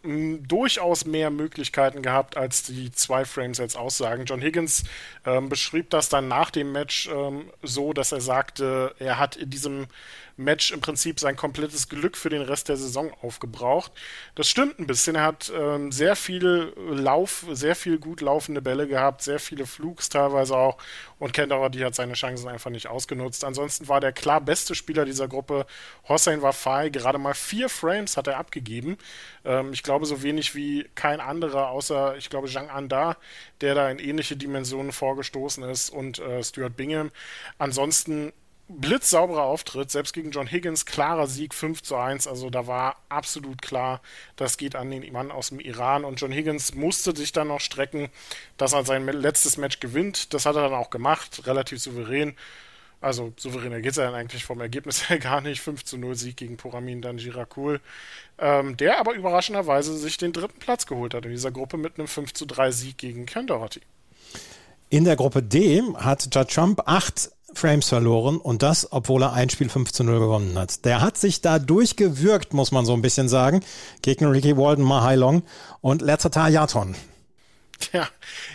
durchaus 0.49 1.05
mehr 1.05 1.29
Möglichkeiten 1.29 2.01
gehabt, 2.01 2.39
als 2.39 2.63
die 2.63 2.91
zwei 2.91 3.27
Frames 3.27 3.59
jetzt 3.59 3.77
aussagen. 3.77 4.25
John 4.25 4.41
Higgins 4.41 4.85
ähm, 5.27 5.51
beschrieb 5.51 5.91
das 5.91 6.09
dann 6.09 6.29
nach 6.29 6.51
dem 6.51 6.73
Match 6.73 7.11
ähm, 7.13 7.51
so, 7.63 7.93
dass 7.93 8.11
er 8.11 8.23
sagte, 8.23 8.95
er 8.99 9.19
hat 9.19 9.37
in 9.37 9.51
diesem 9.51 9.89
Match 10.41 10.73
im 10.73 10.81
Prinzip 10.81 11.21
sein 11.21 11.37
komplettes 11.37 11.89
Glück 11.89 12.17
für 12.17 12.31
den 12.31 12.43
Rest 12.43 12.69
der 12.69 12.77
Saison 12.77 13.13
aufgebraucht. 13.23 13.93
Das 14.35 14.49
stimmt 14.49 14.79
ein 14.79 14.87
bisschen. 14.87 15.17
Er 15.17 15.25
hat 15.25 15.53
ähm, 15.55 15.93
sehr 15.93 16.17
viel 16.17 16.73
Lauf, 16.77 17.47
sehr 17.53 17.77
viel 17.77 17.99
gut 17.99 18.21
laufende 18.21 18.63
Bälle 18.63 18.89
gehabt, 18.89 19.23
sehr 19.23 19.39
viele 19.39 19.67
Flugs 19.67 20.09
teilweise 20.09 20.57
auch. 20.57 20.79
Und 21.19 21.33
Kendall, 21.33 21.71
die 21.71 21.85
hat 21.85 21.95
seine 21.95 22.15
Chancen 22.15 22.49
einfach 22.49 22.71
nicht 22.71 22.87
ausgenutzt. 22.87 23.45
Ansonsten 23.45 23.89
war 23.89 24.01
der 24.01 24.13
klar 24.13 24.41
beste 24.41 24.75
Spieler 24.75 25.05
dieser 25.05 25.29
Gruppe 25.29 25.67
Hossein 26.09 26.43
Wafai. 26.43 26.89
Gerade 26.89 27.19
mal 27.19 27.35
vier 27.35 27.69
Frames 27.69 28.17
hat 28.17 28.27
er 28.27 28.39
abgegeben. 28.39 28.97
Ähm, 29.45 29.73
ich 29.73 29.83
glaube, 29.83 30.07
so 30.07 30.23
wenig 30.23 30.55
wie 30.55 30.89
kein 30.95 31.21
anderer, 31.21 31.69
außer, 31.69 32.17
ich 32.17 32.31
glaube, 32.31 32.49
Zhang 32.49 32.71
Anda, 32.71 33.17
der 33.61 33.75
da 33.75 33.91
in 33.91 33.99
ähnliche 33.99 34.37
Dimensionen 34.37 34.93
vorgestoßen 34.93 35.63
ist 35.65 35.91
und 35.91 36.19
äh, 36.19 36.43
Stuart 36.43 36.77
Bingham. 36.77 37.11
Ansonsten 37.59 38.33
blitzsauberer 38.71 39.43
Auftritt, 39.43 39.91
selbst 39.91 40.13
gegen 40.13 40.31
John 40.31 40.47
Higgins, 40.47 40.87
klarer 40.87 41.27
Sieg 41.27 41.55
5 41.55 41.83
zu 41.83 41.97
1. 41.97 42.27
Also 42.27 42.51
da 42.51 42.67
war 42.67 42.97
absolut 43.09 43.61
klar, 43.63 44.01
das 44.37 44.57
geht 44.57 44.77
an 44.77 44.91
den 44.91 45.13
Mann 45.13 45.31
aus 45.31 45.49
dem 45.49 45.61
Iran. 45.61 46.05
Und 46.05 46.21
John 46.21 46.33
Higgins 46.33 46.75
musste 46.75 47.15
sich 47.15 47.33
dann 47.33 47.49
noch 47.49 47.61
strecken, 47.61 48.09
dass 48.57 48.73
er 48.73 48.85
sein 48.85 49.07
letztes 49.07 49.57
Match 49.57 49.81
gewinnt. 49.81 50.33
Das 50.35 50.47
hat 50.47 50.57
er 50.57 50.63
dann 50.63 50.75
auch 50.75 50.91
gemacht, 50.91 51.47
relativ 51.47 51.81
souverän. 51.81 52.35
Also 53.01 53.33
souveräner 53.37 53.81
geht 53.81 53.93
es 53.93 53.97
ja 53.97 54.05
dann 54.05 54.15
eigentlich 54.15 54.45
vom 54.45 54.61
Ergebnis 54.61 55.09
her 55.09 55.19
gar 55.21 55.41
nicht. 55.41 55.61
5 55.61 55.85
zu 55.85 55.97
0 55.99 56.15
Sieg 56.15 56.37
gegen 56.37 56.57
Poramin 56.57 57.03
Danjirakul. 57.03 57.81
Ähm, 58.39 58.77
der 58.77 58.99
aber 58.99 59.15
überraschenderweise 59.15 59.97
sich 59.97 60.17
den 60.17 60.33
dritten 60.33 60.59
Platz 60.59 60.87
geholt 60.87 61.15
hat 61.15 61.25
in 61.25 61.31
dieser 61.31 61.51
Gruppe 61.51 61.77
mit 61.77 61.99
einem 61.99 62.09
5 62.09 62.35
zu 62.35 62.47
3 62.47 62.71
Sieg 62.71 62.99
gegen 62.99 63.27
Ken 63.27 63.47
Doherty. 63.47 63.81
In 64.93 65.05
der 65.05 65.17
Gruppe 65.17 65.43
D 65.43 65.83
hat 65.95 66.35
Judd 66.35 66.53
Trump 66.53 66.83
acht 66.85 67.31
Frames 67.55 67.89
verloren 67.89 68.39
und 68.39 68.63
das, 68.63 68.93
obwohl 68.93 69.23
er 69.23 69.33
ein 69.33 69.51
Spiel 69.51 69.69
5 69.69 69.93
zu 69.93 70.05
0 70.05 70.19
gewonnen 70.19 70.59
hat. 70.59 70.85
Der 70.85 71.01
hat 71.01 71.17
sich 71.19 71.41
da 71.41 71.59
durchgewürgt, 71.59 72.55
muss 72.55 72.73
man 72.73 72.85
so 72.85 72.93
ein 72.93 73.03
bisschen 73.03 73.29
sagen, 73.29 73.63
gegen 74.03 74.27
Ricky 74.27 74.57
Walden, 74.57 74.85
Mahai 74.85 75.17
Long 75.17 75.43
und 75.81 76.03
Letzata 76.03 76.49
Yaton. 76.49 76.95
Ja, 77.93 78.09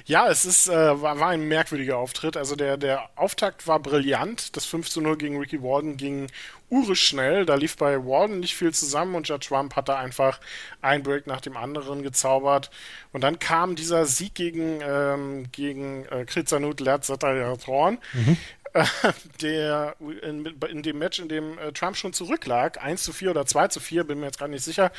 ja, 0.06 0.30
es 0.30 0.46
ist, 0.46 0.68
äh, 0.68 1.02
war, 1.02 1.20
war, 1.20 1.30
ein 1.30 1.48
merkwürdiger 1.48 1.98
Auftritt. 1.98 2.38
Also 2.38 2.56
der, 2.56 2.78
der 2.78 3.10
Auftakt 3.16 3.68
war 3.68 3.80
brillant. 3.80 4.56
Das 4.56 4.66
5 4.66 4.90
zu 4.90 5.02
0 5.02 5.18
gegen 5.18 5.40
Ricky 5.40 5.62
Walden 5.62 5.98
ging 5.98 6.28
urisch 6.70 7.08
schnell. 7.08 7.46
Da 7.46 7.56
lief 7.56 7.76
bei 7.78 8.06
Walden 8.06 8.40
nicht 8.40 8.56
viel 8.56 8.74
zusammen 8.74 9.16
und 9.16 9.28
Judge 9.28 9.48
Trump 9.48 9.76
hat 9.76 9.90
da 9.90 9.98
einfach 9.98 10.40
ein 10.82 11.04
Break 11.04 11.28
nach 11.28 11.42
dem 11.42 11.58
anderen 11.58 12.04
gezaubert. 12.04 12.70
Und 13.14 13.24
dann 13.24 13.40
kam 13.40 13.76
dieser 13.76 14.06
Sieg 14.06 14.36
gegen, 14.36 14.80
ähm, 14.82 15.52
gegen 15.52 16.06
äh, 16.06 16.26
Kritzanut 16.26 16.80
Lerzatayatron. 16.80 17.98
Mhm. 18.14 18.38
der 19.42 19.96
in, 20.00 20.46
in, 20.46 20.84
dem 20.84 20.98
Match, 20.98 21.20
in 21.20 21.30
dem 21.30 21.58
äh, 21.58 21.72
Trump 21.72 21.96
schon 21.96 22.12
zurücklag, 22.12 22.84
1 22.84 23.04
zu 23.04 23.14
4 23.14 23.32
oder 23.32 23.46
2 23.46 23.70
zu 23.70 23.80
4, 23.80 24.04
bin 24.04 24.20
mir 24.20 24.26
jetzt 24.26 24.40
gar 24.40 24.50
nicht 24.50 24.64
sicher. 24.64 24.92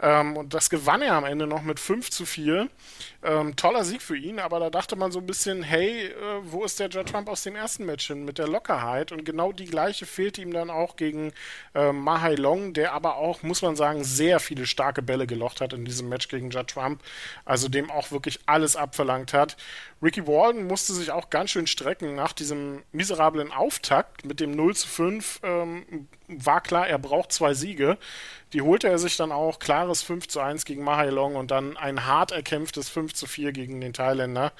Ähm, 0.00 0.36
und 0.36 0.54
das 0.54 0.70
gewann 0.70 1.02
er 1.02 1.14
am 1.14 1.24
Ende 1.24 1.46
noch 1.46 1.62
mit 1.62 1.80
5 1.80 2.10
zu 2.10 2.26
4. 2.26 2.68
Ähm, 3.24 3.56
toller 3.56 3.84
Sieg 3.84 4.02
für 4.02 4.16
ihn, 4.16 4.38
aber 4.38 4.60
da 4.60 4.70
dachte 4.70 4.94
man 4.94 5.10
so 5.10 5.18
ein 5.18 5.26
bisschen, 5.26 5.62
hey, 5.62 6.06
äh, 6.06 6.14
wo 6.42 6.64
ist 6.64 6.78
der 6.78 6.88
Judd 6.88 7.08
Trump 7.08 7.28
aus 7.28 7.42
dem 7.42 7.56
ersten 7.56 7.86
Match 7.86 8.06
hin 8.06 8.24
mit 8.24 8.38
der 8.38 8.46
Lockerheit? 8.46 9.10
Und 9.10 9.24
genau 9.24 9.50
die 9.50 9.64
gleiche 9.64 10.06
fehlte 10.06 10.40
ihm 10.40 10.52
dann 10.52 10.70
auch 10.70 10.94
gegen 10.94 11.32
äh, 11.74 11.90
Mahai 11.90 12.36
Long, 12.36 12.72
der 12.72 12.92
aber 12.92 13.16
auch, 13.16 13.42
muss 13.42 13.62
man 13.62 13.74
sagen, 13.74 14.04
sehr 14.04 14.38
viele 14.38 14.66
starke 14.66 15.02
Bälle 15.02 15.26
gelocht 15.26 15.60
hat 15.60 15.72
in 15.72 15.84
diesem 15.84 16.08
Match 16.08 16.28
gegen 16.28 16.50
Judd 16.50 16.68
Trump, 16.68 17.02
also 17.44 17.68
dem 17.68 17.90
auch 17.90 18.12
wirklich 18.12 18.38
alles 18.46 18.76
abverlangt 18.76 19.32
hat. 19.32 19.56
Ricky 20.02 20.26
Walden 20.26 20.66
musste 20.66 20.92
sich 20.92 21.10
auch 21.10 21.30
ganz 21.30 21.50
schön 21.50 21.66
strecken 21.66 22.14
nach 22.14 22.34
diesem 22.34 22.82
miserablen 22.92 23.23
Auftakt 23.52 24.24
mit 24.24 24.40
dem 24.40 24.52
0 24.52 24.74
zu 24.76 24.88
5. 24.88 25.40
Ähm, 25.42 26.08
war 26.28 26.60
klar, 26.60 26.86
er 26.86 26.98
braucht 26.98 27.32
zwei 27.32 27.54
Siege. 27.54 27.98
Die 28.52 28.62
holte 28.62 28.88
er 28.88 28.98
sich 28.98 29.16
dann 29.16 29.32
auch, 29.32 29.58
klares 29.58 30.02
5 30.02 30.28
zu 30.28 30.40
1 30.40 30.64
gegen 30.64 30.84
Mahai 30.84 31.10
Long 31.10 31.36
und 31.36 31.50
dann 31.50 31.76
ein 31.76 32.06
hart 32.06 32.32
erkämpftes 32.32 32.88
5 32.88 33.14
zu 33.14 33.26
4 33.26 33.52
gegen 33.52 33.80
den 33.80 33.92
Thailänder 33.92 34.52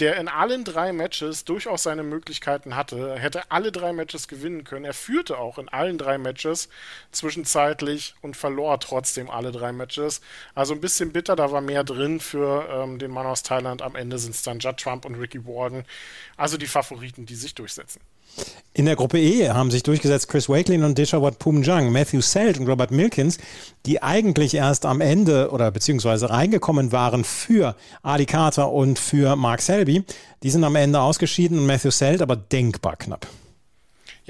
der 0.00 0.16
in 0.16 0.28
allen 0.28 0.64
drei 0.64 0.92
Matches 0.92 1.44
durchaus 1.44 1.82
seine 1.82 2.02
Möglichkeiten 2.02 2.74
hatte. 2.74 3.10
Er 3.10 3.18
hätte 3.18 3.50
alle 3.50 3.70
drei 3.70 3.92
Matches 3.92 4.28
gewinnen 4.28 4.64
können. 4.64 4.86
Er 4.86 4.94
führte 4.94 5.38
auch 5.38 5.58
in 5.58 5.68
allen 5.68 5.98
drei 5.98 6.16
Matches 6.16 6.70
zwischenzeitlich 7.12 8.14
und 8.22 8.36
verlor 8.36 8.80
trotzdem 8.80 9.28
alle 9.28 9.52
drei 9.52 9.72
Matches. 9.72 10.22
Also 10.54 10.72
ein 10.74 10.80
bisschen 10.80 11.12
bitter, 11.12 11.36
da 11.36 11.52
war 11.52 11.60
mehr 11.60 11.84
drin 11.84 12.18
für 12.18 12.66
ähm, 12.70 12.98
den 12.98 13.10
Mann 13.10 13.26
aus 13.26 13.42
Thailand. 13.42 13.82
Am 13.82 13.94
Ende 13.94 14.18
sind 14.18 14.34
es 14.34 14.42
dann 14.42 14.58
Judd 14.58 14.78
Trump 14.78 15.04
und 15.04 15.16
Ricky 15.16 15.46
Warden. 15.46 15.84
Also 16.36 16.56
die 16.56 16.66
Favoriten, 16.66 17.26
die 17.26 17.34
sich 17.34 17.54
durchsetzen. 17.54 18.00
In 18.72 18.86
der 18.86 18.94
Gruppe 18.94 19.18
E 19.18 19.50
haben 19.50 19.72
sich 19.72 19.82
durchgesetzt 19.82 20.28
Chris 20.28 20.48
Wakelin 20.48 20.84
und 20.84 20.96
Deshawat 20.96 21.40
Pumjang, 21.40 21.90
Matthew 21.90 22.20
Selt 22.20 22.56
und 22.56 22.68
Robert 22.68 22.92
Milkins, 22.92 23.38
die 23.84 24.00
eigentlich 24.00 24.54
erst 24.54 24.86
am 24.86 25.00
Ende 25.00 25.50
oder 25.50 25.72
beziehungsweise 25.72 26.30
reingekommen 26.30 26.92
waren 26.92 27.24
für 27.24 27.74
Ali 28.02 28.26
Carter 28.26 28.70
und 28.70 29.00
für 29.00 29.34
Mark 29.34 29.60
Selby. 29.60 30.04
Die 30.44 30.50
sind 30.50 30.62
am 30.62 30.76
Ende 30.76 31.00
ausgeschieden 31.00 31.58
und 31.58 31.66
Matthew 31.66 31.90
Selt 31.90 32.22
aber 32.22 32.36
denkbar 32.36 32.94
knapp. 32.94 33.26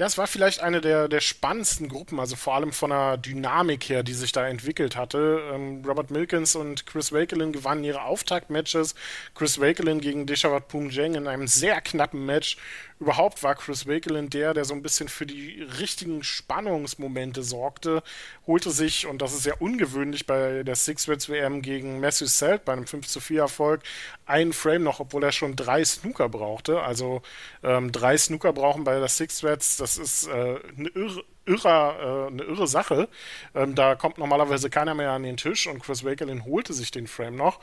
Ja, 0.01 0.07
es 0.07 0.17
war 0.17 0.25
vielleicht 0.25 0.61
eine 0.61 0.81
der, 0.81 1.07
der 1.07 1.19
spannendsten 1.19 1.87
Gruppen, 1.87 2.19
also 2.19 2.35
vor 2.35 2.55
allem 2.55 2.71
von 2.71 2.89
der 2.89 3.17
Dynamik 3.17 3.87
her, 3.87 4.01
die 4.01 4.15
sich 4.15 4.31
da 4.31 4.47
entwickelt 4.47 4.95
hatte. 4.95 5.41
Ähm, 5.53 5.83
Robert 5.85 6.09
Milkins 6.09 6.55
und 6.55 6.87
Chris 6.87 7.11
Wakelin 7.11 7.51
gewannen 7.51 7.83
ihre 7.83 8.01
Auftaktmatches. 8.01 8.95
Chris 9.35 9.61
Wakelin 9.61 10.01
gegen 10.01 10.25
Deshawat 10.25 10.69
Pumjeng 10.69 11.13
in 11.13 11.27
einem 11.27 11.45
sehr 11.45 11.81
knappen 11.81 12.25
Match 12.25 12.57
überhaupt 13.01 13.41
war 13.41 13.55
Chris 13.55 13.87
Wakelin 13.87 14.29
der, 14.29 14.53
der 14.53 14.63
so 14.63 14.75
ein 14.75 14.83
bisschen 14.83 15.09
für 15.09 15.25
die 15.25 15.63
richtigen 15.79 16.23
Spannungsmomente 16.23 17.41
sorgte, 17.41 18.03
holte 18.45 18.69
sich, 18.69 19.07
und 19.07 19.23
das 19.23 19.33
ist 19.33 19.41
sehr 19.41 19.59
ungewöhnlich 19.59 20.27
bei 20.27 20.61
der 20.61 20.75
Six 20.75 21.09
Reds 21.09 21.27
WM 21.27 21.63
gegen 21.63 21.99
Matthew 21.99 22.27
Selt 22.27 22.63
bei 22.63 22.73
einem 22.73 22.85
5 22.85 23.07
zu 23.07 23.19
4 23.19 23.41
Erfolg, 23.41 23.81
einen 24.27 24.53
Frame 24.53 24.83
noch, 24.83 24.99
obwohl 24.99 25.23
er 25.23 25.31
schon 25.31 25.55
drei 25.55 25.83
Snooker 25.83 26.29
brauchte. 26.29 26.81
Also 26.83 27.23
ähm, 27.63 27.91
drei 27.91 28.15
Snooker 28.17 28.53
brauchen 28.53 28.83
bei 28.83 28.99
der 28.99 29.09
Six 29.09 29.43
Reds, 29.43 29.77
das 29.77 29.97
ist 29.97 30.27
äh, 30.27 30.59
eine 30.77 30.89
irre, 30.89 31.23
irrer, 31.45 32.27
äh, 32.27 32.27
eine 32.31 32.43
irre 32.43 32.67
Sache. 32.67 33.09
Ähm, 33.55 33.75
da 33.75 33.95
kommt 33.95 34.17
normalerweise 34.17 34.69
keiner 34.69 34.93
mehr 34.93 35.11
an 35.11 35.23
den 35.23 35.37
Tisch 35.37 35.67
und 35.67 35.83
Chris 35.83 36.05
Wakelin 36.05 36.45
holte 36.45 36.73
sich 36.73 36.91
den 36.91 37.07
Frame 37.07 37.35
noch. 37.35 37.59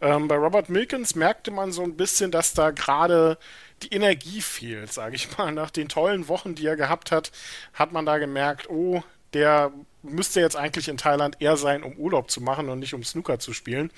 Ähm, 0.00 0.28
bei 0.28 0.36
Robert 0.36 0.68
Milkins 0.68 1.14
merkte 1.14 1.50
man 1.50 1.72
so 1.72 1.82
ein 1.82 1.96
bisschen, 1.96 2.30
dass 2.30 2.54
da 2.54 2.70
gerade 2.70 3.38
die 3.82 3.94
Energie 3.94 4.40
fehlt, 4.42 4.92
sage 4.92 5.16
ich 5.16 5.36
mal. 5.38 5.52
Nach 5.52 5.70
den 5.70 5.88
tollen 5.88 6.28
Wochen, 6.28 6.54
die 6.54 6.66
er 6.66 6.76
gehabt 6.76 7.12
hat, 7.12 7.32
hat 7.74 7.92
man 7.92 8.06
da 8.06 8.18
gemerkt, 8.18 8.68
oh, 8.68 9.02
der 9.34 9.72
müsste 10.02 10.40
jetzt 10.40 10.56
eigentlich 10.56 10.88
in 10.88 10.96
Thailand 10.96 11.36
eher 11.40 11.56
sein, 11.56 11.82
um 11.82 11.92
Urlaub 11.94 12.30
zu 12.30 12.40
machen 12.40 12.68
und 12.68 12.78
nicht 12.78 12.94
um 12.94 13.04
Snooker 13.04 13.38
zu 13.38 13.52
spielen. 13.52 13.92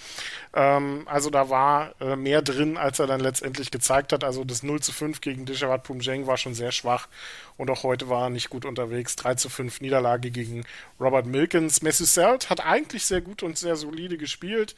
Ähm, 0.55 1.07
also 1.07 1.31
da 1.31 1.49
war 1.49 1.95
äh, 2.01 2.17
mehr 2.17 2.43
drin, 2.43 2.77
als 2.77 2.99
er 2.99 3.07
dann 3.07 3.21
letztendlich 3.21 3.71
gezeigt 3.71 4.13
hat. 4.13 4.25
Also 4.25 4.45
das 4.45 4.63
0 4.63 4.81
zu 4.81 4.93
5 4.93 5.21
gegen 5.21 5.47
Dishawat 5.47 5.85
Pumjeng 5.85 6.27
war 6.27 6.37
schon 6.37 6.55
sehr 6.55 6.73
schwach 6.73 7.09
und 7.57 7.71
auch 7.71 7.83
heute 7.83 8.09
war 8.09 8.25
er 8.25 8.31
nicht 8.31 8.51
gut 8.51 8.65
unterwegs. 8.65 9.17
3 9.17 9.37
zu 9.37 9.49
5 9.49 9.81
Niederlage 9.81 10.31
gegen 10.31 10.65
Robert 11.01 11.27
Milkins. 11.27 11.83
Messi 11.83 12.05
Selt 12.05 12.51
hat 12.51 12.65
eigentlich 12.65 13.07
sehr 13.07 13.21
gut 13.21 13.43
und 13.43 13.57
sehr 13.57 13.77
solide 13.77 14.19
gespielt, 14.19 14.75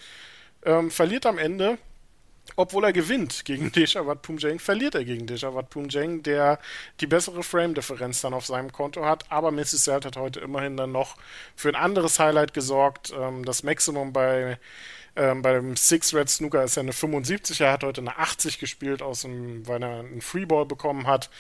ähm, 0.64 0.90
verliert 0.90 1.26
am 1.26 1.38
Ende 1.38 1.78
obwohl 2.56 2.84
er 2.84 2.92
gewinnt 2.92 3.44
gegen 3.44 3.72
Deshawat 3.72 4.22
Pumjeng, 4.22 4.58
verliert 4.58 4.94
er 4.94 5.04
gegen 5.04 5.26
Deshawat 5.26 5.70
Pumjeng, 5.70 6.22
der 6.22 6.58
die 7.00 7.06
bessere 7.06 7.42
Frame-Differenz 7.42 8.20
dann 8.20 8.34
auf 8.34 8.46
seinem 8.46 8.72
Konto 8.72 9.04
hat. 9.04 9.30
Aber 9.30 9.50
Missy 9.50 9.78
Selt 9.78 10.04
hat 10.04 10.16
heute 10.16 10.40
immerhin 10.40 10.76
dann 10.76 10.92
noch 10.92 11.16
für 11.56 11.68
ein 11.68 11.74
anderes 11.74 12.18
Highlight 12.18 12.54
gesorgt. 12.54 13.12
Ähm, 13.16 13.44
das 13.44 13.62
Maximum 13.62 14.12
bei 14.12 14.58
ähm, 15.16 15.42
beim 15.42 15.76
Six 15.76 16.12
Red 16.12 16.28
Snooker 16.28 16.64
ist 16.64 16.76
ja 16.76 16.82
eine 16.82 16.92
75. 16.92 17.60
Er 17.60 17.72
hat 17.72 17.84
heute 17.84 18.00
eine 18.00 18.18
80 18.18 18.58
gespielt, 18.58 19.00
aus 19.00 19.22
dem, 19.22 19.66
weil 19.66 19.82
er 19.82 20.00
einen 20.00 20.20
Freeball 20.20 20.66
bekommen 20.66 21.06
hat. 21.06 21.30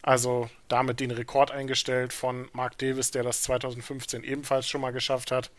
Also 0.00 0.48
damit 0.68 1.00
den 1.00 1.10
Rekord 1.10 1.50
eingestellt 1.50 2.12
von 2.12 2.48
Mark 2.52 2.78
Davis, 2.78 3.10
der 3.10 3.24
das 3.24 3.42
2015 3.42 4.24
ebenfalls 4.24 4.68
schon 4.68 4.80
mal 4.80 4.92
geschafft 4.92 5.30
hat. 5.30 5.50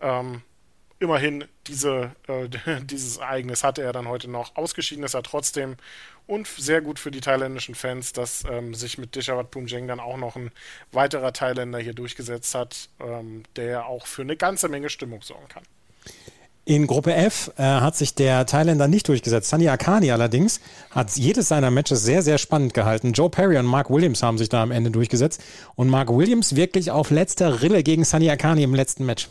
Ähm, 0.00 0.42
immerhin 0.98 1.44
diese, 1.66 2.12
äh, 2.28 2.48
dieses 2.82 3.18
Ereignis 3.18 3.64
hatte 3.64 3.82
er 3.82 3.92
dann 3.92 4.08
heute 4.08 4.30
noch. 4.30 4.56
Ausgeschieden 4.56 5.04
ist 5.04 5.14
er 5.14 5.22
trotzdem 5.22 5.76
und 6.26 6.46
sehr 6.46 6.80
gut 6.80 6.98
für 6.98 7.10
die 7.10 7.20
thailändischen 7.20 7.74
Fans, 7.74 8.12
dass 8.12 8.44
ähm, 8.50 8.74
sich 8.74 8.98
mit 8.98 9.14
Dishawat 9.14 9.50
Pumjeng 9.50 9.86
dann 9.86 10.00
auch 10.00 10.16
noch 10.16 10.36
ein 10.36 10.50
weiterer 10.92 11.32
Thailänder 11.32 11.78
hier 11.78 11.94
durchgesetzt 11.94 12.54
hat, 12.54 12.88
ähm, 13.00 13.44
der 13.54 13.86
auch 13.86 14.06
für 14.06 14.22
eine 14.22 14.36
ganze 14.36 14.68
Menge 14.68 14.90
Stimmung 14.90 15.22
sorgen 15.22 15.48
kann. 15.48 15.62
In 16.68 16.88
Gruppe 16.88 17.14
F 17.14 17.52
äh, 17.58 17.62
hat 17.62 17.94
sich 17.94 18.16
der 18.16 18.44
Thailänder 18.44 18.88
nicht 18.88 19.06
durchgesetzt. 19.06 19.50
Sunny 19.50 19.68
Akani 19.68 20.10
allerdings 20.10 20.60
hat 20.90 21.12
jedes 21.12 21.46
seiner 21.46 21.70
Matches 21.70 22.02
sehr, 22.02 22.22
sehr 22.22 22.38
spannend 22.38 22.74
gehalten. 22.74 23.12
Joe 23.12 23.30
Perry 23.30 23.56
und 23.56 23.66
Mark 23.66 23.88
Williams 23.88 24.24
haben 24.24 24.36
sich 24.36 24.48
da 24.48 24.64
am 24.64 24.72
Ende 24.72 24.90
durchgesetzt. 24.90 25.40
Und 25.76 25.88
Mark 25.88 26.08
Williams 26.08 26.56
wirklich 26.56 26.90
auf 26.90 27.12
letzter 27.12 27.62
Rille 27.62 27.84
gegen 27.84 28.04
Sunny 28.04 28.28
Akani 28.30 28.64
im 28.64 28.74
letzten 28.74 29.06
Match. 29.06 29.28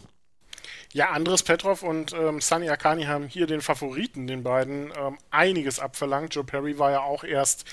Ja, 0.95 1.09
Andres 1.09 1.43
Petrov 1.43 1.83
und 1.83 2.13
ähm, 2.13 2.39
Sunny 2.39 2.69
Akani 2.69 3.03
haben 3.03 3.27
hier 3.27 3.47
den 3.47 3.59
Favoriten, 3.59 4.27
den 4.27 4.43
beiden, 4.43 4.93
ähm, 4.97 5.17
einiges 5.29 5.77
abverlangt. 5.77 6.35
Joe 6.35 6.45
Perry 6.45 6.79
war 6.79 6.91
ja 6.91 7.01
auch 7.01 7.25
erst 7.25 7.65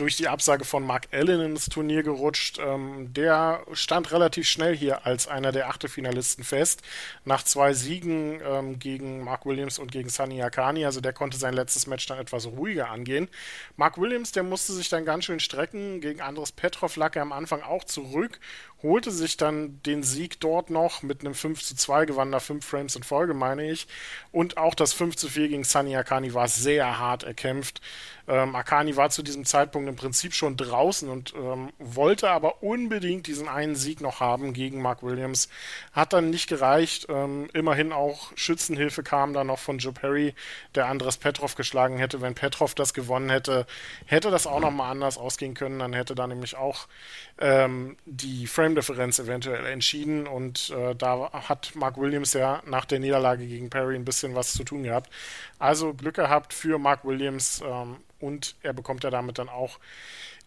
durch 0.00 0.16
die 0.16 0.28
Absage 0.28 0.64
von 0.64 0.84
Mark 0.84 1.08
Allen 1.12 1.42
ins 1.42 1.66
Turnier 1.66 2.02
gerutscht. 2.02 2.58
Ähm, 2.58 3.12
der 3.12 3.64
stand 3.72 4.12
relativ 4.12 4.48
schnell 4.48 4.74
hier 4.74 5.04
als 5.04 5.28
einer 5.28 5.52
der 5.52 5.68
Achtelfinalisten 5.68 6.42
fest. 6.42 6.80
Nach 7.26 7.42
zwei 7.42 7.74
Siegen 7.74 8.40
ähm, 8.42 8.78
gegen 8.78 9.22
Mark 9.22 9.44
Williams 9.44 9.78
und 9.78 9.92
gegen 9.92 10.08
Sunny 10.08 10.42
Akani. 10.42 10.86
Also 10.86 11.02
der 11.02 11.12
konnte 11.12 11.36
sein 11.36 11.52
letztes 11.52 11.86
Match 11.86 12.06
dann 12.06 12.18
etwas 12.18 12.46
ruhiger 12.46 12.88
angehen. 12.88 13.28
Mark 13.76 13.98
Williams, 13.98 14.32
der 14.32 14.42
musste 14.42 14.72
sich 14.72 14.88
dann 14.88 15.04
ganz 15.04 15.26
schön 15.26 15.38
strecken. 15.38 16.00
Gegen 16.00 16.22
Andres 16.22 16.52
Petrov 16.52 16.96
lag 16.96 17.14
er 17.14 17.22
am 17.22 17.32
Anfang 17.32 17.62
auch 17.62 17.84
zurück 17.84 18.40
holte 18.82 19.10
sich 19.10 19.36
dann 19.36 19.82
den 19.82 20.02
Sieg 20.02 20.40
dort 20.40 20.70
noch 20.70 21.02
mit 21.02 21.20
einem 21.20 21.34
5 21.34 21.62
zu 21.62 21.76
2, 21.76 22.06
gewann 22.06 22.32
da 22.32 22.40
5 22.40 22.64
Frames 22.64 22.96
in 22.96 23.02
Folge, 23.02 23.34
meine 23.34 23.70
ich. 23.70 23.86
Und 24.32 24.56
auch 24.56 24.74
das 24.74 24.92
5 24.92 25.16
zu 25.16 25.28
4 25.28 25.48
gegen 25.48 25.64
Sunny 25.64 25.96
Akani 25.96 26.32
war 26.34 26.48
sehr 26.48 26.98
hart 26.98 27.22
erkämpft. 27.22 27.80
Ähm, 28.26 28.54
Akani 28.54 28.96
war 28.96 29.10
zu 29.10 29.22
diesem 29.22 29.44
Zeitpunkt 29.44 29.88
im 29.90 29.96
Prinzip 29.96 30.32
schon 30.32 30.56
draußen 30.56 31.08
und 31.08 31.34
ähm, 31.36 31.70
wollte 31.78 32.30
aber 32.30 32.62
unbedingt 32.62 33.26
diesen 33.26 33.48
einen 33.48 33.76
Sieg 33.76 34.00
noch 34.00 34.20
haben 34.20 34.54
gegen 34.54 34.80
Mark 34.80 35.02
Williams. 35.02 35.48
Hat 35.92 36.14
dann 36.14 36.30
nicht 36.30 36.48
gereicht. 36.48 37.06
Ähm, 37.10 37.50
immerhin 37.52 37.92
auch 37.92 38.32
Schützenhilfe 38.36 39.02
kam 39.02 39.34
dann 39.34 39.48
noch 39.48 39.58
von 39.58 39.78
Joe 39.78 39.92
Perry, 39.92 40.34
der 40.74 40.86
Andres 40.86 41.18
Petrov 41.18 41.54
geschlagen 41.54 41.98
hätte. 41.98 42.20
Wenn 42.22 42.34
Petrov 42.34 42.74
das 42.74 42.94
gewonnen 42.94 43.28
hätte, 43.28 43.66
hätte 44.06 44.30
das 44.30 44.46
auch 44.46 44.60
nochmal 44.60 44.90
anders 44.90 45.18
ausgehen 45.18 45.54
können. 45.54 45.80
Dann 45.80 45.92
hätte 45.92 46.14
da 46.14 46.26
nämlich 46.26 46.56
auch 46.56 46.86
ähm, 47.38 47.96
die 48.06 48.46
Frame-Differenz 48.46 49.18
eventuell 49.18 49.66
entschieden 49.66 50.26
und 50.26 50.70
äh, 50.70 50.94
da 50.94 51.30
hat 51.32 51.72
Mark 51.74 51.98
Williams 51.98 52.32
ja 52.32 52.62
nach 52.66 52.84
der 52.84 53.00
Niederlage 53.00 53.46
gegen 53.46 53.70
Perry 53.70 53.96
ein 53.96 54.04
bisschen 54.04 54.34
was 54.34 54.52
zu 54.52 54.64
tun 54.64 54.84
gehabt. 54.84 55.10
Also 55.58 55.94
Glück 55.94 56.16
gehabt 56.16 56.54
für 56.54 56.78
Mark 56.78 57.04
Williams 57.04 57.62
ähm, 57.66 57.96
und 58.20 58.56
er 58.62 58.72
bekommt 58.72 59.04
ja 59.04 59.10
damit 59.10 59.38
dann 59.38 59.48
auch 59.48 59.78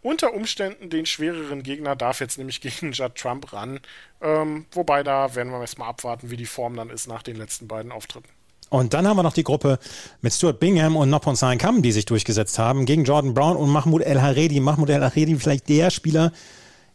unter 0.01 0.34
Umständen 0.34 0.89
den 0.89 1.06
schwereren 1.06 1.63
Gegner, 1.63 1.96
darf 1.96 2.20
jetzt 2.20 2.38
nämlich 2.38 2.62
gegen 2.62 2.92
Judd 2.92 3.15
Trump 3.15 3.51
ran. 3.53 3.80
Ähm, 4.22 4.66
wobei 4.72 5.03
da 5.03 5.33
werden 5.36 5.51
wir 5.51 5.62
erstmal 5.62 5.90
abwarten, 5.90 6.29
wie 6.29 6.38
die 6.38 6.46
Form 6.46 6.75
dann 6.75 6.90
ist 6.90 7.07
nach 7.07 7.24
den 7.24 7.38
letzten 7.38 7.68
beiden 7.68 7.92
Auftritten. 7.92 8.29
Und 8.70 8.94
dann 8.94 9.07
haben 9.07 9.18
wir 9.18 9.24
noch 9.24 9.33
die 9.33 9.44
Gruppe 9.44 9.77
mit 10.22 10.33
Stuart 10.33 10.59
Bingham 10.59 10.96
und 10.96 11.09
Noppon 11.09 11.36
Sain 11.36 11.59
Kam, 11.59 11.83
die 11.83 11.92
sich 11.92 12.05
durchgesetzt 12.05 12.57
haben, 12.57 12.86
gegen 12.86 13.03
Jordan 13.03 13.33
Brown 13.33 13.55
und 13.55 13.70
Mahmoud 13.70 14.01
El 14.01 14.20
Haredi. 14.22 14.59
Mahmoud 14.59 14.90
El 14.90 15.03
Haredi 15.03 15.36
vielleicht 15.36 15.70
der 15.70 15.92
Spieler, 15.92 16.31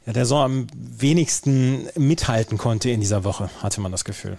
der 0.04 0.26
so 0.26 0.38
am 0.38 0.66
wenigsten 0.74 1.88
mithalten 1.94 2.58
konnte 2.58 2.90
in 2.90 3.00
dieser 3.00 3.22
Woche, 3.22 3.48
hatte 3.62 3.80
man 3.80 3.92
das 3.92 4.04
Gefühl. 4.04 4.38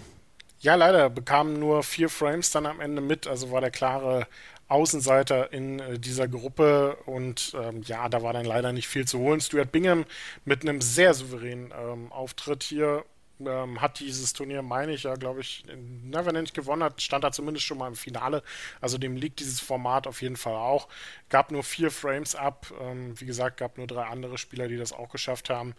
Ja, 0.59 0.75
leider 0.75 1.09
bekamen 1.09 1.57
nur 1.57 1.83
vier 1.83 2.09
Frames 2.09 2.51
dann 2.51 2.65
am 2.65 2.81
Ende 2.81 3.01
mit, 3.01 3.25
also 3.25 3.51
war 3.51 3.61
der 3.61 3.71
klare 3.71 4.27
Außenseiter 4.69 5.51
in 5.51 5.79
äh, 5.79 5.99
dieser 5.99 6.27
Gruppe 6.27 6.95
und 7.05 7.53
ähm, 7.59 7.81
ja, 7.83 8.07
da 8.07 8.23
war 8.23 8.33
dann 8.33 8.45
leider 8.45 8.71
nicht 8.71 8.87
viel 8.87 9.05
zu 9.05 9.19
holen. 9.19 9.41
Stuart 9.41 9.71
Bingham 9.71 10.05
mit 10.45 10.61
einem 10.61 10.81
sehr 10.81 11.13
souveränen 11.13 11.73
ähm, 11.77 12.11
Auftritt 12.11 12.63
hier 12.63 13.03
ähm, 13.45 13.81
hat 13.81 13.99
dieses 13.99 14.33
Turnier, 14.33 14.61
meine 14.61 14.93
ich 14.93 15.03
ja, 15.03 15.15
glaube 15.15 15.41
ich, 15.41 15.63
na, 16.03 16.25
wenn 16.25 16.35
er 16.35 16.41
nicht 16.41 16.53
gewonnen 16.53 16.83
hat, 16.83 17.01
stand 17.01 17.23
er 17.23 17.31
zumindest 17.31 17.65
schon 17.65 17.77
mal 17.77 17.87
im 17.87 17.95
Finale. 17.95 18.43
Also 18.81 18.97
dem 18.97 19.15
liegt 19.15 19.39
dieses 19.39 19.59
Format 19.59 20.07
auf 20.07 20.21
jeden 20.21 20.37
Fall 20.37 20.55
auch. 20.55 20.87
Gab 21.29 21.51
nur 21.51 21.63
vier 21.63 21.91
Frames 21.91 22.35
ab. 22.35 22.71
Ähm, 22.81 23.19
wie 23.19 23.25
gesagt, 23.25 23.57
gab 23.57 23.77
nur 23.77 23.87
drei 23.87 24.03
andere 24.03 24.37
Spieler, 24.37 24.67
die 24.67 24.77
das 24.77 24.93
auch 24.93 25.09
geschafft 25.09 25.49
haben. 25.49 25.73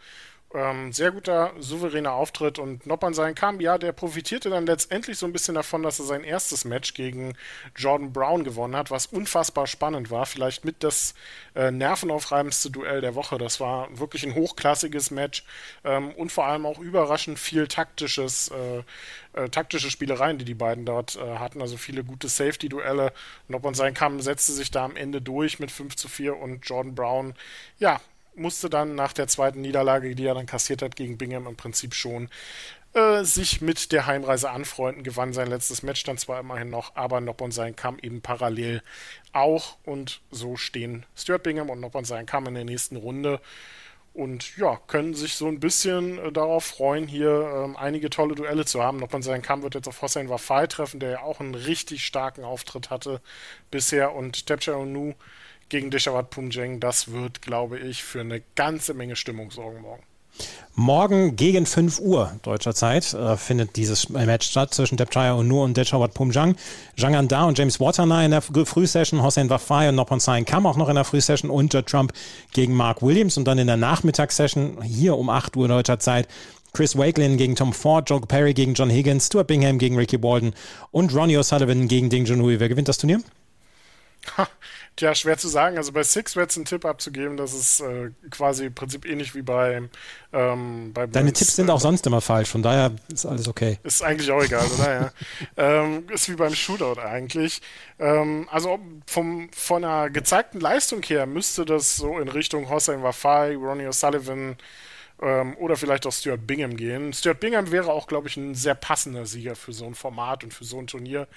Ähm, 0.52 0.92
sehr 0.92 1.12
guter, 1.12 1.52
souveräner 1.60 2.12
Auftritt 2.12 2.58
und 2.58 2.84
Noppern 2.84 3.14
sein 3.14 3.36
kam, 3.36 3.60
ja, 3.60 3.78
der 3.78 3.92
profitierte 3.92 4.50
dann 4.50 4.66
letztendlich 4.66 5.16
so 5.16 5.26
ein 5.26 5.32
bisschen 5.32 5.54
davon, 5.54 5.84
dass 5.84 6.00
er 6.00 6.06
sein 6.06 6.24
erstes 6.24 6.64
Match 6.64 6.94
gegen 6.94 7.34
Jordan 7.76 8.12
Brown 8.12 8.42
gewonnen 8.42 8.74
hat, 8.74 8.90
was 8.90 9.06
unfassbar 9.06 9.68
spannend 9.68 10.10
war. 10.10 10.26
Vielleicht 10.26 10.64
mit 10.64 10.82
das 10.82 11.14
äh, 11.54 11.70
nervenaufreibendste 11.70 12.68
Duell 12.70 13.00
der 13.00 13.14
Woche. 13.14 13.38
Das 13.38 13.60
war 13.60 13.96
wirklich 13.96 14.24
ein 14.24 14.34
hochklassiges 14.34 15.12
Match 15.12 15.44
ähm, 15.84 16.10
und 16.12 16.32
vor 16.32 16.46
allem 16.46 16.66
auch 16.66 16.80
überraschend 16.80 17.38
viel 17.38 17.68
taktisches, 17.68 18.48
äh, 18.48 18.82
äh, 19.40 19.50
taktische 19.50 19.88
Spielereien, 19.88 20.38
die 20.38 20.44
die 20.44 20.54
beiden 20.54 20.84
dort 20.84 21.14
äh, 21.14 21.38
hatten. 21.38 21.60
Also 21.60 21.76
viele 21.76 22.02
gute 22.02 22.28
Safety-Duelle. 22.28 23.12
Noppern 23.46 23.74
sein 23.74 23.94
kam, 23.94 24.18
setzte 24.18 24.50
sich 24.50 24.72
da 24.72 24.84
am 24.84 24.96
Ende 24.96 25.22
durch 25.22 25.60
mit 25.60 25.70
5 25.70 25.94
zu 25.94 26.08
4 26.08 26.36
und 26.36 26.66
Jordan 26.66 26.96
Brown, 26.96 27.34
ja, 27.78 28.00
musste 28.40 28.68
dann 28.68 28.94
nach 28.94 29.12
der 29.12 29.29
zweiten 29.29 29.61
Niederlage, 29.61 30.14
die 30.14 30.26
er 30.26 30.35
dann 30.35 30.46
kassiert 30.46 30.83
hat 30.83 30.96
gegen 30.96 31.18
Bingham, 31.18 31.46
im 31.46 31.57
Prinzip 31.57 31.94
schon 31.94 32.29
äh, 32.94 33.22
sich 33.22 33.61
mit 33.61 33.92
der 33.92 34.07
Heimreise 34.07 34.50
anfreunden, 34.50 35.05
gewann 35.05 35.33
sein 35.33 35.48
letztes 35.48 35.83
Match 35.85 36.03
dann 36.03 36.18
zwar 36.18 36.40
immerhin 36.40 36.70
noch, 36.70 36.96
aber 36.96 37.20
Noppon 37.20 37.53
sein 37.53 37.76
kam 37.76 37.98
eben 38.00 38.20
parallel 38.20 38.83
auch 39.33 39.76
und 39.85 40.20
so 40.33 40.57
stehen 40.57 41.07
Stuart 41.14 41.44
Bingham 41.44 41.70
und 41.70 41.79
Noppon 41.79 42.05
sein 42.05 42.26
kam 42.26 42.46
in 42.46 42.55
der 42.55 42.64
nächsten 42.64 42.96
Runde 42.96 43.40
und 44.12 44.57
ja, 44.57 44.81
können 44.88 45.14
sich 45.14 45.35
so 45.35 45.46
ein 45.46 45.61
bisschen 45.61 46.18
äh, 46.18 46.33
darauf 46.33 46.64
freuen, 46.64 47.07
hier 47.07 47.62
ähm, 47.64 47.76
einige 47.76 48.11
tolle 48.11 48.35
Duelle 48.35 48.64
zu 48.64 48.83
haben. 48.83 48.98
Noppon 48.98 49.22
sein 49.22 49.42
Kamm 49.42 49.62
wird 49.62 49.76
jetzt 49.76 49.87
auf 49.87 50.03
Hossein 50.03 50.29
Wafai 50.29 50.66
treffen, 50.66 50.98
der 50.98 51.11
ja 51.11 51.20
auch 51.22 51.38
einen 51.38 51.55
richtig 51.55 52.05
starken 52.05 52.42
Auftritt 52.42 52.90
hatte 52.90 53.20
bisher 53.70 54.14
und 54.14 54.46
Tepcha 54.46 54.74
Onu 54.74 55.14
gegen 55.70 55.90
Deshawat 55.90 56.30
Pumjeng. 56.30 56.80
Das 56.80 57.11
wird, 57.12 57.42
glaube 57.42 57.78
ich, 57.78 58.04
für 58.04 58.20
eine 58.20 58.42
ganze 58.54 58.94
Menge 58.94 59.16
Stimmung 59.16 59.50
sorgen 59.50 59.80
morgen. 59.80 60.02
Morgen 60.74 61.37
gegen 61.37 61.66
5 61.66 61.98
Uhr 62.00 62.33
deutscher 62.42 62.74
Zeit 62.74 63.12
äh, 63.12 63.37
findet 63.37 63.76
dieses 63.76 64.09
Match 64.09 64.48
statt 64.48 64.72
zwischen 64.72 64.96
Depchaya 64.96 65.42
Nur 65.42 65.64
und 65.64 65.76
Dechawat 65.76 66.14
Pumjang. 66.14 66.56
Zhang 66.96 67.16
Anda 67.16 67.44
und 67.44 67.59
James 67.59 67.80
Watana 67.80 68.24
in 68.24 68.30
der 68.30 68.40
Frühsession, 68.40 69.22
Hossein 69.22 69.50
Wafai 69.50 69.88
und 69.88 69.96
Noppon 69.96 70.20
Sain 70.20 70.44
Kam 70.44 70.66
auch 70.66 70.76
noch 70.76 70.88
in 70.88 70.94
der 70.94 71.04
Frühsession 71.04 71.50
und 71.50 71.74
Judd 71.74 71.87
Trump 71.87 72.12
gegen 72.52 72.74
Mark 72.74 73.02
Williams 73.02 73.37
und 73.37 73.44
dann 73.44 73.59
in 73.59 73.66
der 73.66 73.76
Nachmittagssession 73.76 74.80
hier 74.83 75.16
um 75.16 75.28
8 75.28 75.56
Uhr 75.56 75.68
deutscher 75.68 75.98
Zeit 75.98 76.28
Chris 76.72 76.96
Wakelin 76.96 77.37
gegen 77.37 77.56
Tom 77.56 77.72
Ford, 77.72 78.09
Joe 78.09 78.20
Perry 78.20 78.54
gegen 78.54 78.74
John 78.74 78.90
Higgins, 78.90 79.26
Stuart 79.26 79.48
Bingham 79.48 79.78
gegen 79.78 79.96
Ricky 79.96 80.22
Walden 80.22 80.54
und 80.92 81.14
Ronnie 81.14 81.37
O'Sullivan 81.37 81.88
gegen 81.88 82.11
Ding 82.11 82.24
Junhui. 82.24 82.61
Wer 82.61 82.68
gewinnt 82.68 82.88
das 82.88 82.98
Turnier? 82.98 83.20
Ha, 84.37 84.48
tja, 85.00 85.14
schwer 85.14 85.38
zu 85.38 85.48
sagen. 85.48 85.76
Also 85.78 85.92
bei 85.92 86.02
Six 86.02 86.36
Reds 86.36 86.56
einen 86.56 86.66
Tipp 86.66 86.84
abzugeben, 86.84 87.36
das 87.36 87.54
ist 87.54 87.80
äh, 87.80 88.10
quasi 88.30 88.66
im 88.66 88.74
Prinzip 88.74 89.06
ähnlich 89.06 89.34
wie 89.34 89.42
bei, 89.42 89.82
ähm, 90.32 90.92
bei 90.92 91.06
Deine 91.06 91.32
Tipps 91.32 91.56
sind 91.56 91.70
auch 91.70 91.80
sonst 91.80 92.06
immer 92.06 92.20
falsch, 92.20 92.50
von 92.50 92.62
daher 92.62 92.92
ist 93.12 93.26
alles 93.26 93.48
okay. 93.48 93.78
Ist 93.82 94.02
eigentlich 94.02 94.30
auch 94.30 94.42
egal, 94.42 94.66
oder? 94.66 95.00
Ja. 95.00 95.12
ähm, 95.82 96.04
ist 96.10 96.28
wie 96.28 96.34
beim 96.34 96.54
Shootout 96.54 97.00
eigentlich. 97.00 97.62
Ähm, 97.98 98.46
also 98.50 98.78
vom, 99.06 99.48
von 99.52 99.84
einer 99.84 100.10
gezeigten 100.10 100.60
Leistung 100.60 101.02
her 101.02 101.26
müsste 101.26 101.64
das 101.64 101.96
so 101.96 102.18
in 102.18 102.28
Richtung 102.28 102.68
Hossein 102.68 103.02
Wafai, 103.02 103.56
Ronnie 103.56 103.86
O'Sullivan, 103.86 104.56
Ähm, 105.22 105.56
oder 105.59 105.76
vielleicht 105.76 106.06
auch 106.06 106.12
Stuart 106.12 106.46
Bingham 106.46 106.76
gehen. 106.76 107.12
Stuart 107.12 107.40
Bingham 107.40 107.70
wäre 107.70 107.92
auch, 107.92 108.06
glaube 108.06 108.28
ich, 108.28 108.37
ein 108.37 108.54
sehr 108.54 108.74
passender 108.74 109.26
Sieger 109.26 109.54
für 109.54 109.72
so 109.72 109.85
ein 109.85 109.94
Format 109.94 110.44
und 110.44 110.54
für 110.54 110.64
so 110.64 110.78
ein 110.78 110.87
Turnier. 110.87 111.28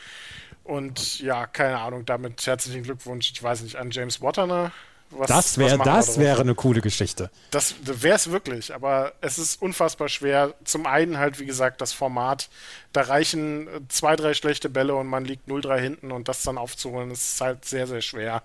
Und 0.63 1.19
ja, 1.19 1.45
keine 1.45 1.79
Ahnung, 1.79 2.05
damit 2.05 2.45
herzlichen 2.45 2.83
Glückwunsch, 2.83 3.31
ich 3.31 3.43
weiß 3.43 3.63
nicht, 3.63 3.75
an 3.75 3.91
James 3.91 4.21
Watterner. 4.21 4.71
Was, 5.17 5.27
das 5.27 5.57
wäre 5.57 5.77
das 5.77 6.17
wäre 6.17 6.41
eine 6.41 6.55
coole 6.55 6.81
Geschichte. 6.81 7.29
Das 7.51 7.75
wäre 7.83 8.15
es 8.15 8.31
wirklich, 8.31 8.73
aber 8.73 9.13
es 9.21 9.37
ist 9.37 9.61
unfassbar 9.61 10.09
schwer. 10.09 10.53
Zum 10.63 10.85
einen 10.85 11.17
halt, 11.17 11.39
wie 11.39 11.45
gesagt, 11.45 11.81
das 11.81 11.93
Format. 11.93 12.49
Da 12.91 13.01
reichen 13.01 13.67
zwei, 13.89 14.15
drei 14.15 14.33
schlechte 14.33 14.69
Bälle 14.69 14.95
und 14.95 15.07
man 15.07 15.25
liegt 15.25 15.47
0-3 15.47 15.79
hinten 15.79 16.11
und 16.11 16.27
das 16.27 16.43
dann 16.43 16.57
aufzuholen, 16.57 17.11
ist 17.11 17.41
halt 17.41 17.65
sehr, 17.65 17.87
sehr 17.87 18.01
schwer. 18.01 18.43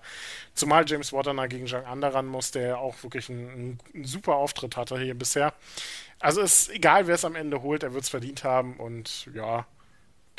Zumal 0.55 0.85
James 0.87 1.13
Watterner 1.13 1.47
gegen 1.47 1.67
Jean 1.67 1.85
Anderan 1.85 2.25
muss, 2.25 2.51
der 2.51 2.79
auch 2.79 3.01
wirklich 3.03 3.29
einen, 3.29 3.79
einen 3.93 4.05
super 4.05 4.35
Auftritt 4.35 4.75
hatte 4.77 4.99
hier 4.99 5.15
bisher. 5.15 5.53
Also 6.19 6.41
ist 6.41 6.69
egal, 6.69 7.07
wer 7.07 7.15
es 7.15 7.25
am 7.25 7.35
Ende 7.35 7.61
holt, 7.61 7.83
er 7.83 7.93
wird 7.93 8.03
es 8.03 8.09
verdient 8.09 8.43
haben 8.43 8.75
und 8.77 9.29
ja, 9.33 9.65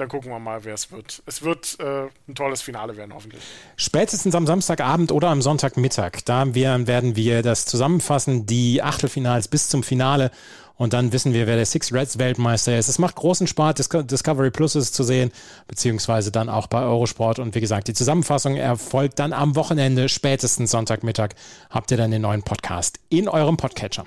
dann 0.00 0.08
gucken 0.08 0.30
wir 0.30 0.38
mal, 0.38 0.64
wer 0.64 0.74
es 0.74 0.90
wird. 0.90 1.22
Es 1.26 1.42
wird 1.42 1.78
äh, 1.80 2.08
ein 2.28 2.34
tolles 2.34 2.62
Finale 2.62 2.96
werden, 2.96 3.14
hoffentlich. 3.14 3.42
Spätestens 3.76 4.34
am 4.34 4.46
Samstagabend 4.46 5.12
oder 5.12 5.28
am 5.28 5.42
Sonntagmittag. 5.42 6.22
Da 6.24 6.54
werden 6.54 7.16
wir 7.16 7.42
das 7.42 7.66
zusammenfassen, 7.66 8.46
die 8.46 8.82
Achtelfinals 8.82 9.48
bis 9.48 9.68
zum 9.68 9.82
Finale. 9.82 10.30
Und 10.76 10.94
dann 10.94 11.12
wissen 11.12 11.34
wir, 11.34 11.46
wer 11.46 11.56
der 11.56 11.66
Six 11.66 11.92
Reds 11.92 12.18
Weltmeister 12.18 12.78
ist. 12.78 12.88
Es 12.88 12.98
macht 12.98 13.16
großen 13.16 13.46
Spaß, 13.46 13.74
Discovery 13.74 14.50
Plus 14.50 14.74
ist 14.76 14.94
zu 14.94 15.04
sehen, 15.04 15.30
beziehungsweise 15.68 16.32
dann 16.32 16.48
auch 16.48 16.68
bei 16.68 16.80
Eurosport. 16.80 17.38
Und 17.38 17.54
wie 17.54 17.60
gesagt, 17.60 17.88
die 17.88 17.92
Zusammenfassung 17.92 18.56
erfolgt 18.56 19.18
dann 19.18 19.34
am 19.34 19.56
Wochenende, 19.56 20.08
spätestens 20.08 20.70
Sonntagmittag, 20.70 21.34
habt 21.68 21.90
ihr 21.90 21.98
dann 21.98 22.10
den 22.10 22.22
neuen 22.22 22.42
Podcast 22.42 22.98
in 23.10 23.28
eurem 23.28 23.58
Podcatcher. 23.58 24.06